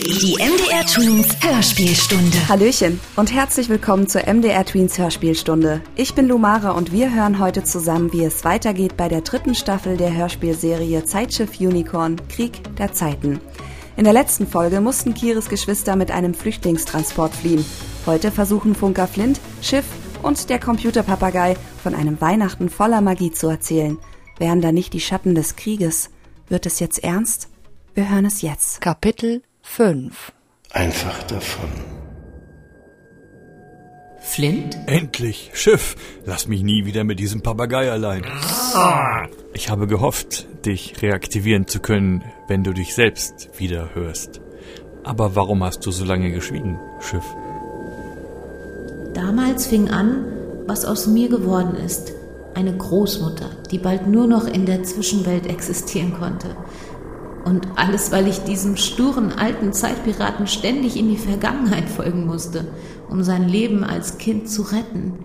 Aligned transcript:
Die 0.00 0.36
MDR 0.36 0.86
Twins 0.86 1.26
Hörspielstunde. 1.42 2.48
Hallöchen 2.48 3.00
und 3.16 3.32
herzlich 3.34 3.68
willkommen 3.68 4.06
zur 4.06 4.22
MDR 4.32 4.64
Tweens 4.64 4.96
Hörspielstunde. 4.96 5.80
Ich 5.96 6.14
bin 6.14 6.28
Lumara 6.28 6.70
und 6.70 6.92
wir 6.92 7.12
hören 7.12 7.40
heute 7.40 7.64
zusammen, 7.64 8.12
wie 8.12 8.22
es 8.22 8.44
weitergeht 8.44 8.96
bei 8.96 9.08
der 9.08 9.22
dritten 9.22 9.56
Staffel 9.56 9.96
der 9.96 10.14
Hörspielserie 10.14 11.04
Zeitschiff 11.04 11.58
Unicorn 11.58 12.16
Krieg 12.28 12.76
der 12.76 12.92
Zeiten. 12.92 13.40
In 13.96 14.04
der 14.04 14.12
letzten 14.12 14.46
Folge 14.46 14.80
mussten 14.80 15.14
Kiris 15.14 15.48
Geschwister 15.48 15.96
mit 15.96 16.12
einem 16.12 16.32
Flüchtlingstransport 16.32 17.34
fliehen. 17.34 17.64
Heute 18.06 18.30
versuchen 18.30 18.76
Funker 18.76 19.08
Flint, 19.08 19.40
Schiff 19.62 19.86
und 20.22 20.48
der 20.48 20.60
Computerpapagei 20.60 21.56
von 21.82 21.96
einem 21.96 22.20
Weihnachten 22.20 22.68
voller 22.68 23.00
Magie 23.00 23.32
zu 23.32 23.48
erzählen. 23.48 23.98
Wären 24.38 24.60
da 24.60 24.70
nicht 24.70 24.92
die 24.92 25.00
Schatten 25.00 25.34
des 25.34 25.56
Krieges? 25.56 26.10
Wird 26.48 26.66
es 26.66 26.78
jetzt 26.78 27.02
ernst? 27.02 27.48
Wir 27.94 28.08
hören 28.08 28.26
es 28.26 28.42
jetzt. 28.42 28.80
Kapitel 28.80 29.42
5 29.70 30.32
Einfach 30.72 31.22
davon. 31.24 31.68
Flint? 34.18 34.76
Endlich, 34.86 35.50
Schiff. 35.54 35.94
Lass 36.24 36.48
mich 36.48 36.62
nie 36.62 36.84
wieder 36.84 37.04
mit 37.04 37.20
diesem 37.20 37.42
Papagei 37.42 37.92
allein. 37.92 38.24
Ich 39.52 39.70
habe 39.70 39.86
gehofft, 39.86 40.46
dich 40.66 41.00
reaktivieren 41.00 41.68
zu 41.68 41.78
können, 41.78 42.24
wenn 42.48 42.64
du 42.64 42.72
dich 42.72 42.94
selbst 42.94 43.50
wieder 43.58 43.94
hörst. 43.94 44.40
Aber 45.04 45.36
warum 45.36 45.62
hast 45.62 45.86
du 45.86 45.92
so 45.92 46.04
lange 46.04 46.32
geschwiegen, 46.32 46.78
Schiff? 47.00 47.24
Damals 49.14 49.66
fing 49.66 49.90
an, 49.90 50.24
was 50.66 50.84
aus 50.84 51.06
mir 51.06 51.28
geworden 51.28 51.76
ist. 51.76 52.14
Eine 52.54 52.76
Großmutter, 52.76 53.50
die 53.70 53.78
bald 53.78 54.08
nur 54.08 54.26
noch 54.26 54.48
in 54.48 54.66
der 54.66 54.82
Zwischenwelt 54.82 55.46
existieren 55.46 56.14
konnte. 56.18 56.56
Und 57.48 57.66
alles, 57.76 58.12
weil 58.12 58.28
ich 58.28 58.40
diesem 58.40 58.76
sturen 58.76 59.32
alten 59.32 59.72
Zeitpiraten 59.72 60.46
ständig 60.46 60.98
in 60.98 61.08
die 61.08 61.16
Vergangenheit 61.16 61.88
folgen 61.88 62.26
musste, 62.26 62.66
um 63.08 63.22
sein 63.22 63.48
Leben 63.48 63.84
als 63.84 64.18
Kind 64.18 64.50
zu 64.50 64.60
retten. 64.60 65.24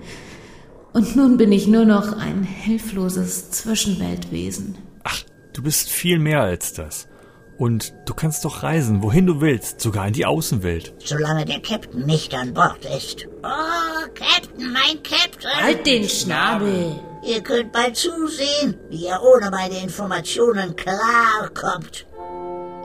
Und 0.93 1.17
nun 1.17 1.35
bin 1.35 1.51
ich 1.51 1.67
nur 1.67 1.83
noch 1.83 2.17
ein 2.17 2.43
hilfloses 2.43 3.51
Zwischenweltwesen. 3.51 4.77
Ach, 5.03 5.19
du 5.51 5.63
bist 5.63 5.89
viel 5.89 6.17
mehr 6.17 6.41
als 6.41 6.71
das. 6.71 7.09
Und 7.57 7.93
du 8.05 8.13
kannst 8.13 8.45
doch 8.45 8.63
reisen, 8.63 9.03
wohin 9.03 9.25
du 9.25 9.41
willst, 9.41 9.81
sogar 9.81 10.07
in 10.07 10.13
die 10.13 10.25
Außenwelt. 10.25 10.93
solange 11.03 11.43
der 11.43 11.59
Captain 11.59 12.05
nicht 12.05 12.33
an 12.33 12.53
Bord 12.53 12.85
ist. 12.97 13.27
Oh, 13.43 14.07
Captain, 14.15 14.71
mein 14.71 15.03
Captain! 15.03 15.61
Halt 15.61 15.85
den 15.85 16.07
Schnabel! 16.07 17.01
Ihr 17.25 17.41
könnt 17.41 17.71
bald 17.71 17.95
zusehen, 17.95 18.75
wie 18.89 19.05
er 19.05 19.21
ohne 19.23 19.49
meine 19.49 19.81
Informationen 19.81 20.75
klarkommt. 20.75 22.05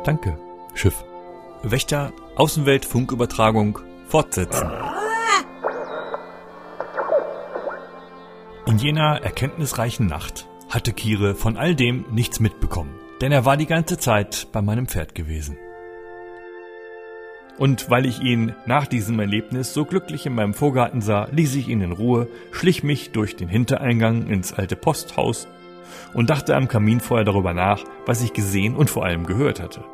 Danke, 0.04 0.38
Schiff. 0.74 1.04
Wächter, 1.62 2.12
Außenwelt, 2.36 2.84
Funkübertragung, 2.84 3.78
fortsetzen. 4.06 4.70
In 8.66 8.78
jener 8.78 9.22
erkenntnisreichen 9.22 10.06
Nacht 10.06 10.46
hatte 10.69 10.92
Kire 10.92 11.34
von 11.34 11.56
all 11.56 11.74
dem 11.74 12.04
nichts 12.10 12.38
mitbekommen, 12.38 12.94
denn 13.20 13.32
er 13.32 13.44
war 13.44 13.56
die 13.56 13.66
ganze 13.66 13.98
Zeit 13.98 14.48
bei 14.52 14.62
meinem 14.62 14.86
Pferd 14.86 15.14
gewesen. 15.14 15.56
Und 17.58 17.91
weil 17.91 18.06
ich 18.06 18.20
ihn 18.20 18.54
nach 18.66 18.86
diesem 18.86 19.19
Erlebnis 19.19 19.74
so 19.74 19.84
glücklich 19.84 20.26
in 20.26 20.34
meinem 20.34 20.54
Vorgarten 20.54 21.00
sah, 21.00 21.28
ließ 21.32 21.56
ich 21.56 21.69
ihn 21.69 21.80
in 21.80 21.92
Ruhe, 21.92 22.28
schlich 22.52 22.84
mich 22.84 23.10
durch 23.10 23.34
den 23.34 23.48
Hintereingang 23.48 24.28
ins 24.28 24.52
alte 24.52 24.76
Posthaus 24.76 25.48
und 26.14 26.31
dachte 26.31 26.56
am 26.56 26.69
Kaminfeuer 26.69 27.25
darüber 27.25 27.55
nach, 27.55 27.84
was 28.06 28.22
ich 28.22 28.33
gesehen 28.33 28.77
und 28.77 28.91
vor 28.91 29.05
allem 29.05 29.27
gehört 29.27 29.61
hatte. 29.61 29.84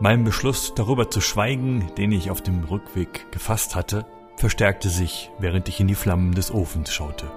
Mein 0.00 0.22
Beschluss, 0.22 0.74
darüber 0.76 1.10
zu 1.10 1.20
schweigen, 1.20 1.90
den 1.96 2.12
ich 2.12 2.30
auf 2.30 2.40
dem 2.40 2.62
Rückweg 2.64 3.32
gefasst 3.32 3.74
hatte, 3.74 4.06
verstärkte 4.36 4.88
sich, 4.88 5.30
während 5.40 5.68
ich 5.68 5.80
in 5.80 5.88
die 5.88 5.96
Flammen 5.96 6.34
des 6.34 6.52
Ofens 6.52 6.92
schaute. 6.92 7.28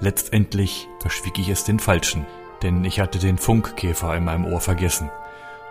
Letztendlich 0.00 0.88
verschwieg 1.00 1.38
ich 1.38 1.48
es 1.48 1.64
den 1.64 1.78
Falschen, 1.78 2.26
denn 2.62 2.84
ich 2.84 3.00
hatte 3.00 3.18
den 3.18 3.38
Funkkäfer 3.38 4.14
in 4.16 4.24
meinem 4.24 4.44
Ohr 4.44 4.60
vergessen. 4.60 5.10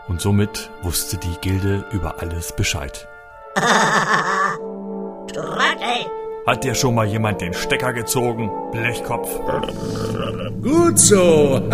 Und 0.08 0.22
somit 0.22 0.70
wusste 0.84 1.18
die 1.18 1.36
Gilde 1.42 1.86
über 1.92 2.22
alles 2.22 2.52
Bescheid. 2.56 3.08
Trottel! 5.34 6.06
Hat 6.46 6.64
dir 6.64 6.76
schon 6.76 6.94
mal 6.94 7.08
jemand 7.08 7.42
den 7.42 7.56
Stecker 7.56 7.92
gezogen, 7.92 8.52
Blechkopf? 8.72 9.28
Gut 10.62 11.00
so. 11.00 11.60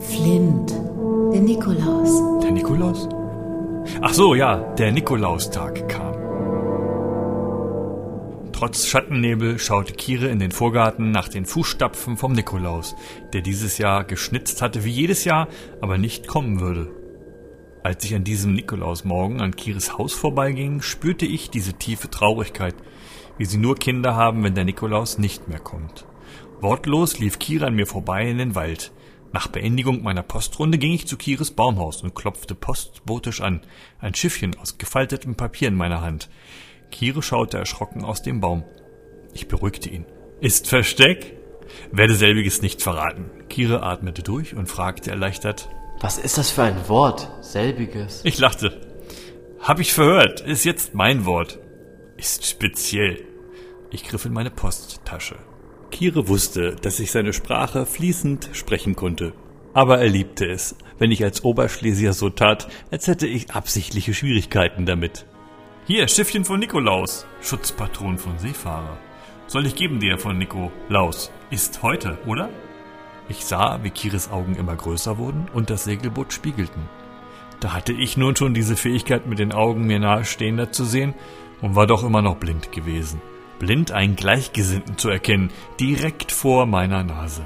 Flint, 0.00 0.70
der 1.34 1.40
Nikolaus. 1.42 2.40
Der 2.42 2.52
Nikolaus? 2.52 3.06
Ach 4.00 4.14
so, 4.14 4.34
ja, 4.34 4.56
der 4.78 4.92
Nikolaustag 4.92 5.88
kam. 5.88 6.01
Trotz 8.62 8.86
Schattennebel 8.86 9.58
schaute 9.58 9.92
Kire 9.92 10.28
in 10.28 10.38
den 10.38 10.52
Vorgarten 10.52 11.10
nach 11.10 11.26
den 11.26 11.46
Fußstapfen 11.46 12.16
vom 12.16 12.30
Nikolaus, 12.30 12.94
der 13.32 13.40
dieses 13.40 13.76
Jahr 13.78 14.04
geschnitzt 14.04 14.62
hatte 14.62 14.84
wie 14.84 14.90
jedes 14.90 15.24
Jahr, 15.24 15.48
aber 15.80 15.98
nicht 15.98 16.28
kommen 16.28 16.60
würde. 16.60 16.88
Als 17.82 18.04
ich 18.04 18.14
an 18.14 18.22
diesem 18.22 18.54
Nikolausmorgen 18.54 19.40
an 19.40 19.56
Kires 19.56 19.98
Haus 19.98 20.12
vorbeiging, 20.12 20.80
spürte 20.80 21.26
ich 21.26 21.50
diese 21.50 21.72
tiefe 21.72 22.08
Traurigkeit, 22.08 22.76
wie 23.36 23.46
sie 23.46 23.58
nur 23.58 23.74
Kinder 23.74 24.14
haben, 24.14 24.44
wenn 24.44 24.54
der 24.54 24.64
Nikolaus 24.64 25.18
nicht 25.18 25.48
mehr 25.48 25.58
kommt. 25.58 26.06
Wortlos 26.60 27.18
lief 27.18 27.40
Kira 27.40 27.66
an 27.66 27.74
mir 27.74 27.88
vorbei 27.88 28.30
in 28.30 28.38
den 28.38 28.54
Wald. 28.54 28.92
Nach 29.32 29.48
Beendigung 29.48 30.04
meiner 30.04 30.22
Postrunde 30.22 30.78
ging 30.78 30.92
ich 30.92 31.08
zu 31.08 31.16
Kires 31.16 31.50
Baumhaus 31.50 32.04
und 32.04 32.14
klopfte 32.14 32.54
postbotisch 32.54 33.40
an, 33.40 33.62
ein 33.98 34.14
Schiffchen 34.14 34.56
aus 34.60 34.78
gefaltetem 34.78 35.34
Papier 35.34 35.66
in 35.66 35.74
meiner 35.74 36.00
Hand. 36.00 36.28
Kire 36.92 37.22
schaute 37.22 37.58
erschrocken 37.58 38.04
aus 38.04 38.22
dem 38.22 38.40
Baum. 38.40 38.62
Ich 39.32 39.48
beruhigte 39.48 39.88
ihn. 39.88 40.06
Ist 40.40 40.68
Versteck? 40.68 41.36
Werde 41.90 42.14
selbiges 42.14 42.62
nicht 42.62 42.82
verraten. 42.82 43.30
Kire 43.48 43.82
atmete 43.82 44.22
durch 44.22 44.54
und 44.54 44.68
fragte 44.68 45.10
erleichtert. 45.10 45.68
Was 46.00 46.18
ist 46.18 46.38
das 46.38 46.50
für 46.50 46.62
ein 46.62 46.88
Wort? 46.88 47.28
Selbiges. 47.40 48.20
Ich 48.24 48.38
lachte. 48.38 48.80
Hab 49.60 49.80
ich 49.80 49.92
verhört, 49.92 50.40
ist 50.40 50.64
jetzt 50.64 50.94
mein 50.94 51.24
Wort. 51.24 51.58
Ist 52.16 52.46
speziell. 52.46 53.24
Ich 53.90 54.04
griff 54.04 54.24
in 54.24 54.32
meine 54.32 54.50
Posttasche. 54.50 55.36
Kire 55.90 56.28
wusste, 56.28 56.76
dass 56.76 57.00
ich 57.00 57.10
seine 57.10 57.32
Sprache 57.32 57.86
fließend 57.86 58.50
sprechen 58.52 58.96
konnte. 58.96 59.32
Aber 59.74 59.98
er 59.98 60.08
liebte 60.08 60.46
es, 60.46 60.76
wenn 60.98 61.10
ich 61.10 61.24
als 61.24 61.44
Oberschlesier 61.44 62.12
so 62.12 62.30
tat, 62.30 62.68
als 62.90 63.06
hätte 63.06 63.26
ich 63.26 63.52
absichtliche 63.52 64.14
Schwierigkeiten 64.14 64.84
damit. 64.84 65.26
Hier, 65.84 66.06
Schiffchen 66.06 66.44
von 66.44 66.60
Nikolaus, 66.60 67.26
Schutzpatron 67.40 68.16
von 68.16 68.38
Seefahrer. 68.38 68.98
Soll 69.48 69.66
ich 69.66 69.74
geben 69.74 69.98
dir 69.98 70.16
von 70.16 70.38
Nikolaus. 70.38 71.32
Ist 71.50 71.82
heute, 71.82 72.18
oder? 72.24 72.50
Ich 73.28 73.44
sah, 73.44 73.80
wie 73.82 73.90
Kires 73.90 74.30
Augen 74.30 74.54
immer 74.54 74.76
größer 74.76 75.18
wurden 75.18 75.48
und 75.52 75.70
das 75.70 75.82
Segelboot 75.82 76.32
spiegelten. 76.32 76.88
Da 77.58 77.72
hatte 77.72 77.92
ich 77.92 78.16
nun 78.16 78.36
schon 78.36 78.54
diese 78.54 78.76
Fähigkeit, 78.76 79.26
mit 79.26 79.40
den 79.40 79.50
Augen 79.50 79.84
mir 79.84 79.98
nahestehender 79.98 80.70
zu 80.70 80.84
sehen 80.84 81.14
und 81.60 81.74
war 81.74 81.88
doch 81.88 82.04
immer 82.04 82.22
noch 82.22 82.36
blind 82.36 82.70
gewesen. 82.70 83.20
Blind, 83.58 83.90
einen 83.90 84.14
Gleichgesinnten 84.14 84.98
zu 84.98 85.08
erkennen, 85.08 85.50
direkt 85.80 86.30
vor 86.30 86.64
meiner 86.64 87.02
Nase. 87.02 87.42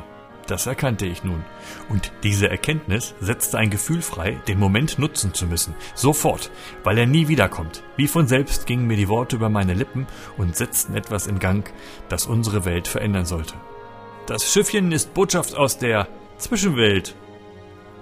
Das 0.46 0.66
erkannte 0.66 1.06
ich 1.06 1.24
nun. 1.24 1.44
Und 1.88 2.12
diese 2.22 2.48
Erkenntnis 2.48 3.14
setzte 3.20 3.58
ein 3.58 3.70
Gefühl 3.70 4.00
frei, 4.00 4.40
den 4.46 4.58
Moment 4.58 4.98
nutzen 4.98 5.34
zu 5.34 5.46
müssen. 5.46 5.74
Sofort, 5.94 6.50
weil 6.84 6.98
er 6.98 7.06
nie 7.06 7.28
wiederkommt. 7.28 7.82
Wie 7.96 8.06
von 8.06 8.28
selbst 8.28 8.66
gingen 8.66 8.86
mir 8.86 8.96
die 8.96 9.08
Worte 9.08 9.36
über 9.36 9.48
meine 9.48 9.74
Lippen 9.74 10.06
und 10.36 10.54
setzten 10.54 10.94
etwas 10.94 11.26
in 11.26 11.40
Gang, 11.40 11.72
das 12.08 12.26
unsere 12.26 12.64
Welt 12.64 12.86
verändern 12.86 13.26
sollte. 13.26 13.54
Das 14.26 14.52
Schiffchen 14.52 14.92
ist 14.92 15.14
Botschaft 15.14 15.56
aus 15.56 15.78
der 15.78 16.08
Zwischenwelt. 16.38 17.16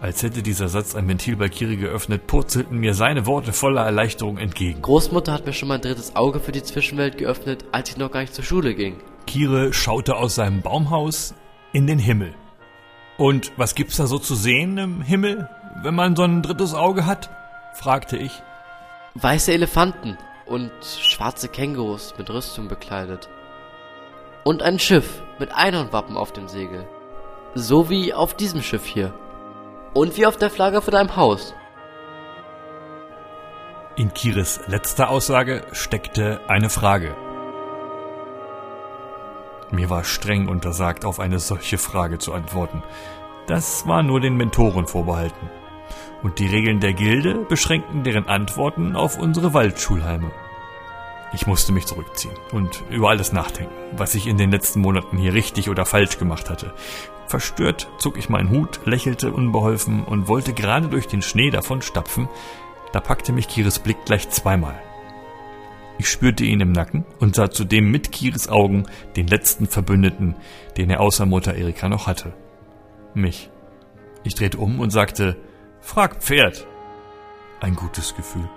Als 0.01 0.23
hätte 0.23 0.43
dieser 0.43 0.69
Satz 0.69 0.95
ein 0.95 1.09
Ventil 1.09 1.37
bei 1.37 1.49
Kiri 1.49 1.77
geöffnet, 1.77 2.27
purzelten 2.27 2.79
mir 2.79 2.93
seine 2.93 3.25
Worte 3.25 3.55
voller 3.55 3.87
Erleichterung 3.87 4.37
entgegen. 4.37 4.83
Großmutter 4.83 5.33
hat 5.33 5.47
mir 5.47 5.55
schon 5.55 5.69
mein 5.69 5.81
drittes 5.81 6.15
Auge 6.15 6.41
für 6.41 6.53
die 6.53 6.63
Zwischenwelt 6.63 7.17
geöffnet, 7.17 7.65
als 7.73 7.91
ich 7.91 7.97
noch 7.97 8.11
gar 8.11 8.21
nicht 8.21 8.35
zur 8.35 8.45
Schule 8.45 8.75
ging. 8.75 8.97
Kire 9.27 9.73
schaute 9.73 10.17
aus 10.17 10.35
seinem 10.35 10.61
Baumhaus 10.61 11.35
in 11.75 11.87
den 11.87 11.99
Himmel. 11.99 12.35
Und 13.19 13.53
was 13.59 13.75
gibt's 13.75 13.99
da 13.99 14.07
so 14.07 14.19
zu 14.19 14.35
sehen 14.35 14.79
im 14.79 15.03
Himmel, 15.03 15.51
wenn 15.83 15.95
man 15.95 16.17
so 16.17 16.23
ein 16.23 16.41
drittes 16.41 16.73
Auge 16.73 17.05
hat? 17.05 17.29
fragte 17.75 18.17
ich. 18.17 18.43
Weiße 19.15 19.53
Elefanten 19.53 20.17
und 20.47 20.71
schwarze 20.83 21.49
Kängurus 21.49 22.15
mit 22.17 22.31
Rüstung 22.31 22.69
bekleidet. 22.69 23.29
Und 24.45 24.63
ein 24.63 24.79
Schiff 24.79 25.23
mit 25.39 25.53
Einhornwappen 25.53 26.17
auf 26.17 26.33
dem 26.33 26.49
Segel. 26.49 26.87
So 27.55 27.91
wie 27.91 28.15
auf 28.15 28.35
diesem 28.35 28.63
Schiff 28.63 28.87
hier. 28.87 29.13
Und 29.93 30.17
wie 30.17 30.27
auf 30.27 30.37
der 30.37 30.51
Flagge 30.51 30.81
vor 30.81 30.93
deinem 30.93 31.17
Haus. 31.17 31.55
In 33.97 34.13
Kires 34.13 34.61
letzter 34.67 35.09
Aussage 35.09 35.63
steckte 35.73 36.41
eine 36.49 36.69
Frage. 36.69 37.17
Mir 39.75 39.91
war 39.91 40.05
streng 40.05 40.47
untersagt, 40.47 41.05
auf 41.05 41.19
eine 41.19 41.41
solche 41.41 41.79
Frage 41.79 42.19
zu 42.19 42.33
antworten. 42.33 42.83
Das 43.47 43.87
war 43.89 44.03
nur 44.03 44.21
den 44.21 44.37
Mentoren 44.37 44.87
vorbehalten. 44.87 45.51
Und 46.23 46.39
die 46.39 46.47
Regeln 46.47 46.81
der 46.81 46.93
Gilde 46.93 47.35
beschränkten 47.49 48.05
deren 48.05 48.29
Antworten 48.29 48.95
auf 48.95 49.19
unsere 49.19 49.53
Waldschulheime. 49.53 50.31
Ich 51.33 51.49
musste 51.49 51.73
mich 51.73 51.87
zurückziehen 51.87 52.35
und 52.53 52.85
über 52.91 53.11
alles 53.11 53.33
nachdenken, 53.33 53.75
was 53.97 54.15
ich 54.15 54.29
in 54.29 54.39
den 54.39 54.53
letzten 54.53 54.81
Monaten 54.81 55.19
hier 55.19 55.35
richtig 55.35 55.69
oder 55.69 55.85
falsch 55.85 56.19
gemacht 56.19 56.49
hatte. 56.49 56.73
Verstört 57.27 57.91
zog 57.99 58.17
ich 58.17 58.29
meinen 58.29 58.51
Hut, 58.51 58.81
lächelte 58.85 59.33
unbeholfen 59.33 60.05
und 60.05 60.29
wollte 60.29 60.53
gerade 60.53 60.87
durch 60.87 61.09
den 61.09 61.23
Schnee 61.23 61.51
davon 61.51 61.83
stapfen, 61.83 62.29
da 62.93 63.01
packte 63.01 63.33
mich 63.33 63.49
Kiris 63.49 63.81
Blick 63.81 64.05
gleich 64.05 64.31
zweimal. 64.31 64.81
Ich 65.99 66.09
spürte 66.09 66.45
ihn 66.45 66.61
im 66.61 66.73
Nacken 66.73 67.05
und 67.21 67.35
sah 67.37 67.51
zudem 67.51 67.91
mit 67.91 68.11
Kiris 68.11 68.49
Augen 68.49 68.87
den 69.17 69.27
letzten 69.27 69.67
Verbündeten, 69.67 70.35
den 70.77 70.91
er 70.91 71.01
außer 71.01 71.27
Mutter 71.27 71.55
Erika 71.55 71.89
noch 71.89 72.07
hatte. 72.07 72.33
Mich. 73.15 73.51
Ich 74.25 74.35
drehte 74.35 74.59
um 74.59 74.81
und 74.81 74.91
sagte, 74.91 75.37
Frag 75.81 76.23
Pferd. 76.23 76.67
Ein 77.61 77.77
gutes 77.77 78.17
Gefühl. 78.17 78.49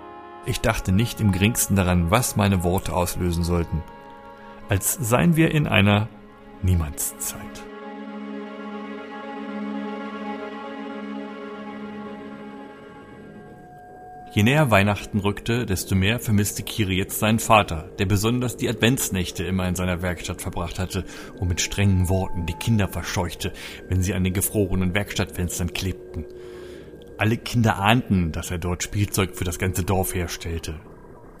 Ich 0.46 0.60
dachte 0.60 0.92
nicht 0.92 1.20
im 1.20 1.30
geringsten 1.30 1.76
daran, 1.76 2.10
was 2.10 2.36
meine 2.36 2.64
Worte 2.64 2.94
auslösen 2.94 3.44
sollten. 3.44 3.82
Als 4.68 4.94
seien 4.94 5.36
wir 5.36 5.50
in 5.52 5.66
einer 5.66 6.08
Niemandszeit. 6.62 7.67
Je 14.38 14.44
näher 14.44 14.70
Weihnachten 14.70 15.18
rückte, 15.18 15.66
desto 15.66 15.96
mehr 15.96 16.20
vermisste 16.20 16.62
Kiri 16.62 16.96
jetzt 16.96 17.18
seinen 17.18 17.40
Vater, 17.40 17.90
der 17.98 18.06
besonders 18.06 18.56
die 18.56 18.68
Adventsnächte 18.68 19.42
immer 19.42 19.66
in 19.66 19.74
seiner 19.74 20.00
Werkstatt 20.00 20.42
verbracht 20.42 20.78
hatte 20.78 21.04
und 21.40 21.48
mit 21.48 21.60
strengen 21.60 22.08
Worten 22.08 22.46
die 22.46 22.52
Kinder 22.52 22.86
verscheuchte, 22.86 23.52
wenn 23.88 24.00
sie 24.00 24.14
an 24.14 24.22
den 24.22 24.34
gefrorenen 24.34 24.94
Werkstattfenstern 24.94 25.72
klebten. 25.72 26.24
Alle 27.16 27.36
Kinder 27.36 27.80
ahnten, 27.80 28.30
dass 28.30 28.52
er 28.52 28.58
dort 28.58 28.84
Spielzeug 28.84 29.34
für 29.34 29.42
das 29.42 29.58
ganze 29.58 29.82
Dorf 29.82 30.14
herstellte. 30.14 30.78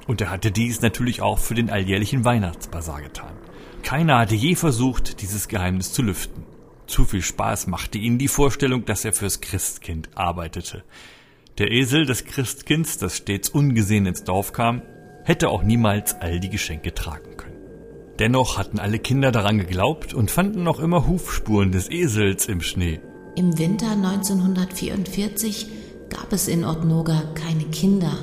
Und 0.08 0.20
er 0.20 0.32
hatte 0.32 0.50
dies 0.50 0.80
natürlich 0.80 1.22
auch 1.22 1.38
für 1.38 1.54
den 1.54 1.70
alljährlichen 1.70 2.24
Weihnachtsbasar 2.24 3.02
getan. 3.02 3.36
Keiner 3.84 4.18
hatte 4.18 4.34
je 4.34 4.56
versucht, 4.56 5.22
dieses 5.22 5.46
Geheimnis 5.46 5.92
zu 5.92 6.02
lüften. 6.02 6.46
Zu 6.88 7.04
viel 7.04 7.22
Spaß 7.22 7.68
machte 7.68 7.98
ihnen 7.98 8.18
die 8.18 8.26
Vorstellung, 8.26 8.86
dass 8.86 9.04
er 9.04 9.12
fürs 9.12 9.40
Christkind 9.40 10.08
arbeitete. 10.16 10.82
Der 11.58 11.72
Esel 11.72 12.06
des 12.06 12.24
Christkinds, 12.24 12.98
das 12.98 13.16
stets 13.16 13.48
ungesehen 13.48 14.06
ins 14.06 14.22
Dorf 14.22 14.52
kam, 14.52 14.82
hätte 15.24 15.48
auch 15.48 15.64
niemals 15.64 16.14
all 16.20 16.38
die 16.38 16.50
Geschenke 16.50 16.94
tragen 16.94 17.36
können. 17.36 17.58
Dennoch 18.20 18.58
hatten 18.58 18.78
alle 18.78 19.00
Kinder 19.00 19.32
daran 19.32 19.58
geglaubt 19.58 20.14
und 20.14 20.30
fanden 20.30 20.62
noch 20.62 20.78
immer 20.78 21.08
Hufspuren 21.08 21.72
des 21.72 21.90
Esels 21.90 22.46
im 22.46 22.60
Schnee. 22.60 23.00
Im 23.34 23.58
Winter 23.58 23.90
1944 23.90 25.66
gab 26.10 26.32
es 26.32 26.46
in 26.46 26.64
Otnoga 26.64 27.22
keine 27.34 27.64
Kinder, 27.64 28.16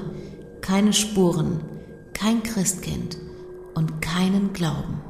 keine 0.62 0.94
Spuren, 0.94 1.60
kein 2.14 2.42
Christkind 2.42 3.18
und 3.74 4.02
keinen 4.02 4.54
Glauben. 4.54 5.02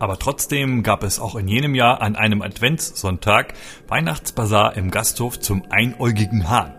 Aber 0.00 0.18
trotzdem 0.18 0.82
gab 0.82 1.04
es 1.04 1.20
auch 1.20 1.36
in 1.36 1.46
jenem 1.46 1.74
Jahr 1.74 2.00
an 2.00 2.16
einem 2.16 2.40
Adventssonntag 2.40 3.52
Weihnachtsbazar 3.86 4.74
im 4.74 4.90
Gasthof 4.90 5.38
zum 5.38 5.62
einäugigen 5.68 6.48
Hahn. 6.48 6.72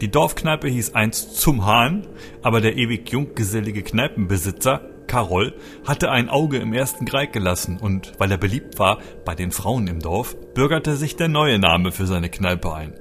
Die 0.00 0.10
Dorfkneipe 0.10 0.68
hieß 0.68 0.94
einst 0.94 1.36
zum 1.36 1.66
Hahn, 1.66 2.06
aber 2.42 2.60
der 2.60 2.76
ewig 2.76 3.10
junggesellige 3.10 3.82
Kneipenbesitzer, 3.82 4.82
Karol, 5.08 5.54
hatte 5.84 6.12
ein 6.12 6.28
Auge 6.28 6.58
im 6.58 6.72
ersten 6.72 7.06
Greig 7.06 7.32
gelassen 7.32 7.78
und 7.78 8.12
weil 8.18 8.30
er 8.30 8.38
beliebt 8.38 8.78
war 8.78 8.98
bei 9.24 9.34
den 9.34 9.50
Frauen 9.50 9.88
im 9.88 9.98
Dorf, 9.98 10.36
bürgerte 10.54 10.94
sich 10.94 11.16
der 11.16 11.28
neue 11.28 11.58
Name 11.58 11.90
für 11.90 12.06
seine 12.06 12.28
Kneipe 12.28 12.72
ein. 12.72 12.92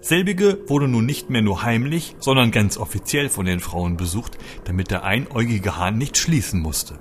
Selbige 0.00 0.58
wurde 0.66 0.88
nun 0.88 1.06
nicht 1.06 1.30
mehr 1.30 1.42
nur 1.42 1.62
heimlich, 1.62 2.16
sondern 2.18 2.50
ganz 2.50 2.76
offiziell 2.76 3.28
von 3.28 3.46
den 3.46 3.60
Frauen 3.60 3.96
besucht, 3.96 4.38
damit 4.64 4.90
der 4.90 5.04
einäugige 5.04 5.76
Hahn 5.76 5.98
nicht 5.98 6.18
schließen 6.18 6.60
musste. 6.60 6.98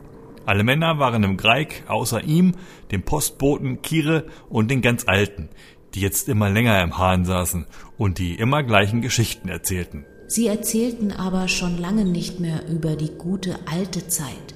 Alle 0.48 0.64
Männer 0.64 0.98
waren 0.98 1.26
im 1.26 1.36
Greig, 1.36 1.84
außer 1.90 2.24
ihm, 2.24 2.56
dem 2.94 3.04
Postboten, 3.04 3.82
Kire 3.82 4.28
und 4.48 4.72
den 4.72 4.82
ganz 4.82 5.06
Alten, 5.06 5.50
die 5.94 6.00
jetzt 6.00 6.30
immer 6.30 6.50
länger 6.50 6.82
im 6.82 6.98
Hahn 6.98 7.26
saßen 7.26 7.66
und 7.98 8.18
die 8.18 8.36
immer 8.36 8.64
gleichen 8.64 9.02
Geschichten 9.02 9.50
erzählten. 9.50 10.06
Sie 10.28 10.48
erzählten 10.48 11.12
aber 11.12 11.50
schon 11.50 11.78
lange 11.78 12.06
nicht 12.06 12.40
mehr 12.40 12.66
über 12.70 12.96
die 12.96 13.12
gute 13.12 13.60
alte 13.70 14.08
Zeit, 14.08 14.56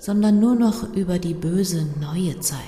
sondern 0.00 0.40
nur 0.40 0.56
noch 0.56 0.94
über 0.94 1.20
die 1.20 1.34
böse 1.34 1.86
neue 2.00 2.40
Zeit. 2.40 2.58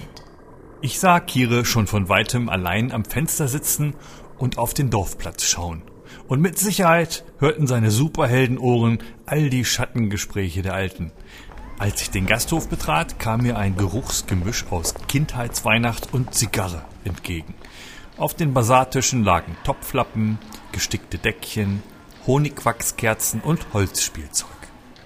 Ich 0.83 1.01
sah 1.01 1.19
Kire 1.19 1.65
schon 1.65 1.89
von 1.89 2.09
weitem 2.09 2.49
allein 2.49 2.93
am 2.93 3.05
Fenster 3.05 3.49
sitzen 3.49 3.95
und 4.39 4.59
auf 4.59 4.73
den 4.73 4.89
Dorfplatz 4.89 5.43
schauen. 5.43 5.83
Und 6.29 6.41
mit 6.41 6.61
Sicherheit 6.61 7.25
hörten 7.39 7.67
seine 7.67 7.91
Superheldenohren 7.91 8.99
all 9.27 9.51
die 9.51 9.65
Schattengespräche 9.65 10.63
der 10.63 10.75
Alten. 10.75 11.11
Als 11.83 12.01
ich 12.01 12.11
den 12.11 12.27
Gasthof 12.27 12.69
betrat, 12.69 13.19
kam 13.19 13.43
mir 13.43 13.59
ein 13.59 13.77
Geruchsgemisch 13.77 14.67
aus 14.71 14.95
Kindheitsweihnacht 15.09 16.15
und 16.15 16.33
Zigarre 16.33 16.85
entgegen. 17.03 17.55
Auf 18.17 18.35
den 18.35 18.55
Basartischen 18.55 19.25
lagen 19.25 19.57
Topflappen, 19.65 20.39
gestickte 20.71 21.19
Deckchen, 21.19 21.83
Honigwachskerzen 22.25 23.41
und 23.41 23.67
Holzspielzeug. 23.73 24.49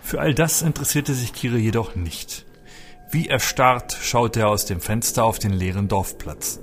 Für 0.02 0.20
all 0.20 0.34
das 0.34 0.60
interessierte 0.60 1.14
sich 1.14 1.32
Kire 1.32 1.56
jedoch 1.56 1.94
nicht. 1.94 2.44
Wie 3.10 3.26
erstarrt 3.26 3.96
schaute 3.98 4.40
er 4.40 4.50
aus 4.50 4.66
dem 4.66 4.82
Fenster 4.82 5.24
auf 5.24 5.38
den 5.38 5.54
leeren 5.54 5.88
Dorfplatz. 5.88 6.60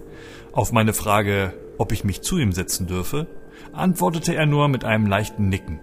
Auf 0.52 0.72
meine 0.72 0.94
Frage, 0.94 1.56
ob 1.80 1.92
ich 1.92 2.04
mich 2.04 2.22
zu 2.22 2.38
ihm 2.38 2.52
setzen 2.52 2.86
dürfe, 2.86 3.26
antwortete 3.72 4.36
er 4.36 4.46
nur 4.46 4.68
mit 4.68 4.84
einem 4.84 5.08
leichten 5.08 5.50
Nicken. 5.50 5.80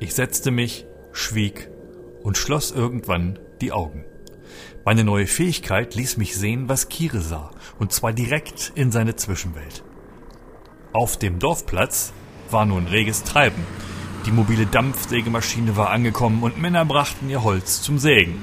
Ich 0.00 0.14
setzte 0.14 0.50
mich, 0.50 0.86
schwieg 1.12 1.68
und 2.22 2.38
schloss 2.38 2.70
irgendwann 2.70 3.38
die 3.60 3.72
Augen. 3.72 4.04
Meine 4.84 5.04
neue 5.04 5.26
Fähigkeit 5.26 5.94
ließ 5.94 6.16
mich 6.16 6.36
sehen, 6.36 6.68
was 6.68 6.88
Kire 6.88 7.20
sah, 7.20 7.50
und 7.78 7.92
zwar 7.92 8.12
direkt 8.12 8.72
in 8.74 8.92
seine 8.92 9.16
Zwischenwelt. 9.16 9.82
Auf 10.92 11.18
dem 11.18 11.38
Dorfplatz 11.38 12.12
war 12.50 12.64
nun 12.64 12.86
reges 12.86 13.24
Treiben. 13.24 13.62
Die 14.26 14.32
mobile 14.32 14.66
Dampfsägemaschine 14.66 15.76
war 15.76 15.90
angekommen 15.90 16.42
und 16.42 16.60
Männer 16.60 16.84
brachten 16.84 17.28
ihr 17.28 17.42
Holz 17.42 17.82
zum 17.82 17.98
Sägen. 17.98 18.38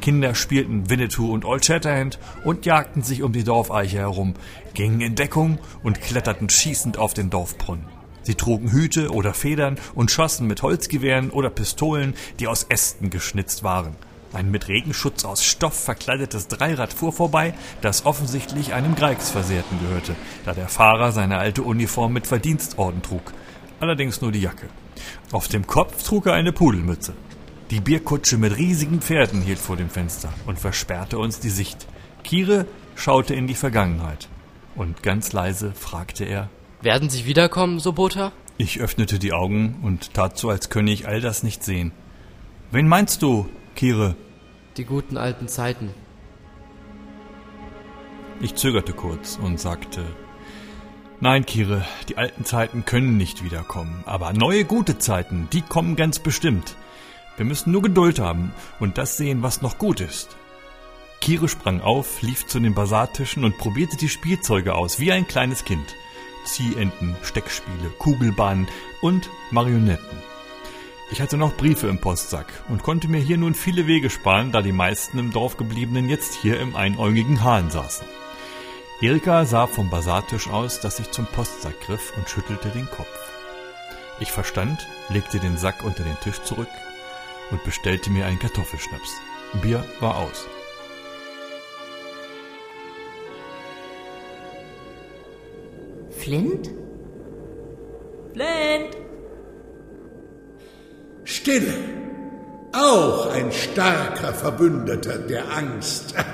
Kinder 0.00 0.34
spielten 0.34 0.90
Winnetou 0.90 1.32
und 1.32 1.44
Old 1.44 1.64
Shatterhand 1.64 2.18
und 2.44 2.66
jagten 2.66 3.02
sich 3.02 3.22
um 3.22 3.32
die 3.32 3.42
Dorfeiche 3.42 3.98
herum, 3.98 4.34
gingen 4.74 5.00
in 5.00 5.14
Deckung 5.14 5.58
und 5.82 6.02
kletterten 6.02 6.50
schießend 6.50 6.98
auf 6.98 7.14
den 7.14 7.30
Dorfbrunnen. 7.30 7.86
Sie 8.22 8.34
trugen 8.34 8.70
Hüte 8.70 9.10
oder 9.10 9.32
Federn 9.32 9.78
und 9.94 10.10
schossen 10.10 10.46
mit 10.46 10.62
Holzgewehren 10.62 11.30
oder 11.30 11.50
Pistolen, 11.50 12.14
die 12.38 12.48
aus 12.48 12.64
Ästen 12.64 13.10
geschnitzt 13.10 13.62
waren. 13.62 13.96
Ein 14.34 14.50
mit 14.50 14.66
Regenschutz 14.66 15.24
aus 15.24 15.44
Stoff 15.44 15.84
verkleidetes 15.84 16.48
Dreirad 16.48 16.92
fuhr 16.92 17.12
vorbei, 17.12 17.54
das 17.80 18.04
offensichtlich 18.04 18.74
einem 18.74 18.96
Greigsversehrten 18.96 19.78
gehörte, 19.78 20.16
da 20.44 20.52
der 20.52 20.66
Fahrer 20.66 21.12
seine 21.12 21.38
alte 21.38 21.62
Uniform 21.62 22.12
mit 22.12 22.26
Verdienstorden 22.26 23.00
trug. 23.00 23.32
Allerdings 23.78 24.20
nur 24.20 24.32
die 24.32 24.40
Jacke. 24.40 24.66
Auf 25.30 25.46
dem 25.46 25.68
Kopf 25.68 26.02
trug 26.02 26.26
er 26.26 26.32
eine 26.32 26.52
Pudelmütze. 26.52 27.14
Die 27.70 27.80
Bierkutsche 27.80 28.36
mit 28.36 28.56
riesigen 28.56 29.00
Pferden 29.00 29.40
hielt 29.40 29.60
vor 29.60 29.76
dem 29.76 29.88
Fenster 29.88 30.32
und 30.46 30.58
versperrte 30.58 31.16
uns 31.16 31.38
die 31.38 31.50
Sicht. 31.50 31.86
Kire 32.24 32.66
schaute 32.96 33.34
in 33.34 33.46
die 33.46 33.54
Vergangenheit. 33.54 34.28
Und 34.74 35.04
ganz 35.04 35.32
leise 35.32 35.72
fragte 35.72 36.24
er, 36.24 36.50
Werden 36.82 37.08
Sie 37.08 37.24
wiederkommen, 37.24 37.78
Sobota? 37.78 38.32
Ich 38.58 38.80
öffnete 38.80 39.20
die 39.20 39.32
Augen 39.32 39.78
und 39.82 40.12
tat 40.14 40.38
so, 40.38 40.50
als 40.50 40.70
könne 40.70 40.90
ich 40.90 41.06
all 41.06 41.20
das 41.20 41.44
nicht 41.44 41.62
sehen. 41.62 41.92
Wen 42.72 42.88
meinst 42.88 43.22
du, 43.22 43.48
Kire? 43.76 44.16
Die 44.76 44.84
guten 44.84 45.16
alten 45.16 45.46
Zeiten. 45.46 45.90
Ich 48.40 48.56
zögerte 48.56 48.92
kurz 48.92 49.38
und 49.40 49.60
sagte, 49.60 50.04
Nein, 51.20 51.46
Kire, 51.46 51.84
die 52.08 52.18
alten 52.18 52.44
Zeiten 52.44 52.84
können 52.84 53.16
nicht 53.16 53.44
wiederkommen, 53.44 54.02
aber 54.04 54.32
neue 54.32 54.64
gute 54.64 54.98
Zeiten, 54.98 55.48
die 55.52 55.62
kommen 55.62 55.94
ganz 55.94 56.18
bestimmt. 56.18 56.74
Wir 57.36 57.46
müssen 57.46 57.70
nur 57.70 57.82
Geduld 57.82 58.18
haben 58.18 58.52
und 58.80 58.98
das 58.98 59.16
sehen, 59.16 59.44
was 59.44 59.62
noch 59.62 59.78
gut 59.78 60.00
ist. 60.00 60.36
Kire 61.20 61.48
sprang 61.48 61.80
auf, 61.80 62.20
lief 62.22 62.46
zu 62.48 62.58
den 62.58 62.74
Basartischen 62.74 63.44
und 63.44 63.56
probierte 63.58 63.96
die 63.96 64.08
Spielzeuge 64.08 64.74
aus, 64.74 64.98
wie 64.98 65.12
ein 65.12 65.28
kleines 65.28 65.64
Kind. 65.64 65.94
Ziehenten, 66.44 67.14
Steckspiele, 67.22 67.90
Kugelbahnen 67.98 68.66
und 69.00 69.30
Marionetten. 69.52 70.33
Ich 71.10 71.20
hatte 71.20 71.36
noch 71.36 71.56
Briefe 71.56 71.86
im 71.88 72.00
Postsack 72.00 72.46
und 72.68 72.82
konnte 72.82 73.08
mir 73.08 73.20
hier 73.20 73.36
nun 73.36 73.54
viele 73.54 73.86
Wege 73.86 74.10
sparen, 74.10 74.52
da 74.52 74.62
die 74.62 74.72
meisten 74.72 75.18
im 75.18 75.32
Dorf 75.32 75.56
gebliebenen 75.56 76.08
jetzt 76.08 76.34
hier 76.34 76.58
im 76.58 76.74
einäugigen 76.74 77.44
Hahn 77.44 77.70
saßen. 77.70 78.06
Erika 79.00 79.44
sah 79.44 79.66
vom 79.66 79.90
Basartisch 79.90 80.48
aus, 80.48 80.80
dass 80.80 80.98
ich 80.98 81.10
zum 81.10 81.26
Postsack 81.26 81.78
griff 81.82 82.14
und 82.16 82.28
schüttelte 82.28 82.70
den 82.70 82.90
Kopf. 82.90 83.32
Ich 84.18 84.32
verstand, 84.32 84.88
legte 85.10 85.40
den 85.40 85.58
Sack 85.58 85.84
unter 85.84 86.04
den 86.04 86.18
Tisch 86.20 86.40
zurück, 86.42 86.68
und 87.50 87.62
bestellte 87.64 88.10
mir 88.10 88.26
einen 88.26 88.38
Kartoffelschnaps. 88.38 89.20
Bier 89.60 89.84
war 90.00 90.16
aus. 90.16 90.46
Flint? 96.10 96.70
Flint! 98.32 98.96
Stille. 101.24 101.74
Auch 102.72 103.30
ein 103.32 103.52
starker 103.52 104.32
Verbündeter 104.34 105.18
der 105.18 105.50
Angst. 105.56 106.14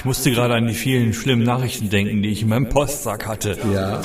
Ich 0.00 0.06
musste 0.06 0.30
gerade 0.30 0.54
an 0.54 0.66
die 0.66 0.72
vielen 0.72 1.12
schlimmen 1.12 1.44
Nachrichten 1.44 1.90
denken, 1.90 2.22
die 2.22 2.30
ich 2.30 2.40
in 2.40 2.48
meinem 2.48 2.70
Postsack 2.70 3.26
hatte. 3.26 3.58
Ja. 3.70 4.00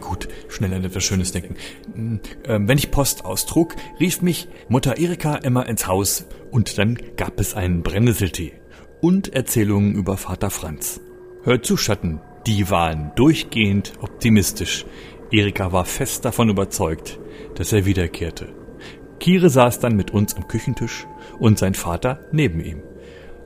Gut, 0.00 0.26
schnell 0.48 0.74
an 0.74 0.82
etwas 0.82 1.04
Schönes 1.04 1.30
denken. 1.30 1.54
Ähm, 1.94 2.66
wenn 2.66 2.76
ich 2.76 2.90
Post 2.90 3.24
austrug, 3.24 3.76
rief 4.00 4.20
mich 4.20 4.48
Mutter 4.68 4.98
Erika 4.98 5.36
immer 5.36 5.68
ins 5.68 5.86
Haus 5.86 6.26
und 6.50 6.76
dann 6.76 6.98
gab 7.16 7.38
es 7.38 7.54
einen 7.54 7.84
Brennnesseltee 7.84 8.54
und 9.00 9.32
Erzählungen 9.32 9.94
über 9.94 10.16
Vater 10.16 10.50
Franz. 10.50 11.00
Hör 11.44 11.62
zu, 11.62 11.76
Schatten, 11.76 12.20
die 12.48 12.68
waren 12.68 13.12
durchgehend 13.14 13.92
optimistisch. 14.00 14.86
Erika 15.32 15.72
war 15.72 15.86
fest 15.86 16.26
davon 16.26 16.50
überzeugt, 16.50 17.18
dass 17.54 17.72
er 17.72 17.86
wiederkehrte. 17.86 18.48
Kire 19.18 19.48
saß 19.48 19.80
dann 19.80 19.96
mit 19.96 20.10
uns 20.10 20.34
am 20.34 20.46
Küchentisch 20.46 21.06
und 21.38 21.58
sein 21.58 21.74
Vater 21.74 22.20
neben 22.32 22.60
ihm. 22.60 22.82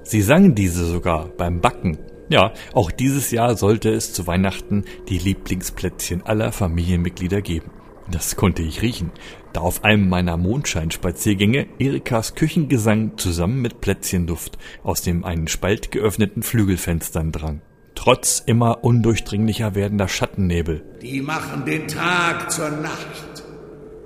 Sie 0.03 0.23
sangen 0.23 0.55
diese 0.55 0.85
sogar 0.85 1.29
beim 1.29 1.61
Backen. 1.61 1.99
Ja, 2.29 2.53
auch 2.73 2.91
dieses 2.91 3.31
Jahr 3.31 3.57
sollte 3.57 3.91
es 3.91 4.13
zu 4.13 4.27
Weihnachten 4.27 4.85
die 5.09 5.19
Lieblingsplätzchen 5.19 6.27
aller 6.27 6.51
Familienmitglieder 6.51 7.41
geben. 7.41 7.71
Das 8.11 8.37
konnte 8.37 8.63
ich 8.63 8.83
riechen, 8.83 9.11
da 9.53 9.61
auf 9.61 9.85
einem 9.85 10.09
meiner 10.09 10.37
Mondscheinspaziergänge 10.37 11.67
Erikas 11.79 12.35
Küchengesang 12.35 13.17
zusammen 13.17 13.63
mit 13.63 13.81
Plätzchenduft 13.81 14.59
aus 14.83 15.03
dem 15.03 15.25
einen 15.25 15.49
Spalt 15.49 15.91
geöffneten 15.91 16.43
Flügelfenstern 16.43 17.33
drang. 17.33 17.63
Trotz 17.97 18.41
immer 18.47 18.85
undurchdringlicher 18.85 19.75
werdender 19.75 20.07
Schattennebel. 20.07 20.85
Die 21.03 21.21
machen 21.21 21.65
den 21.65 21.89
Tag 21.89 22.53
zur 22.53 22.71
Nacht. 22.71 23.43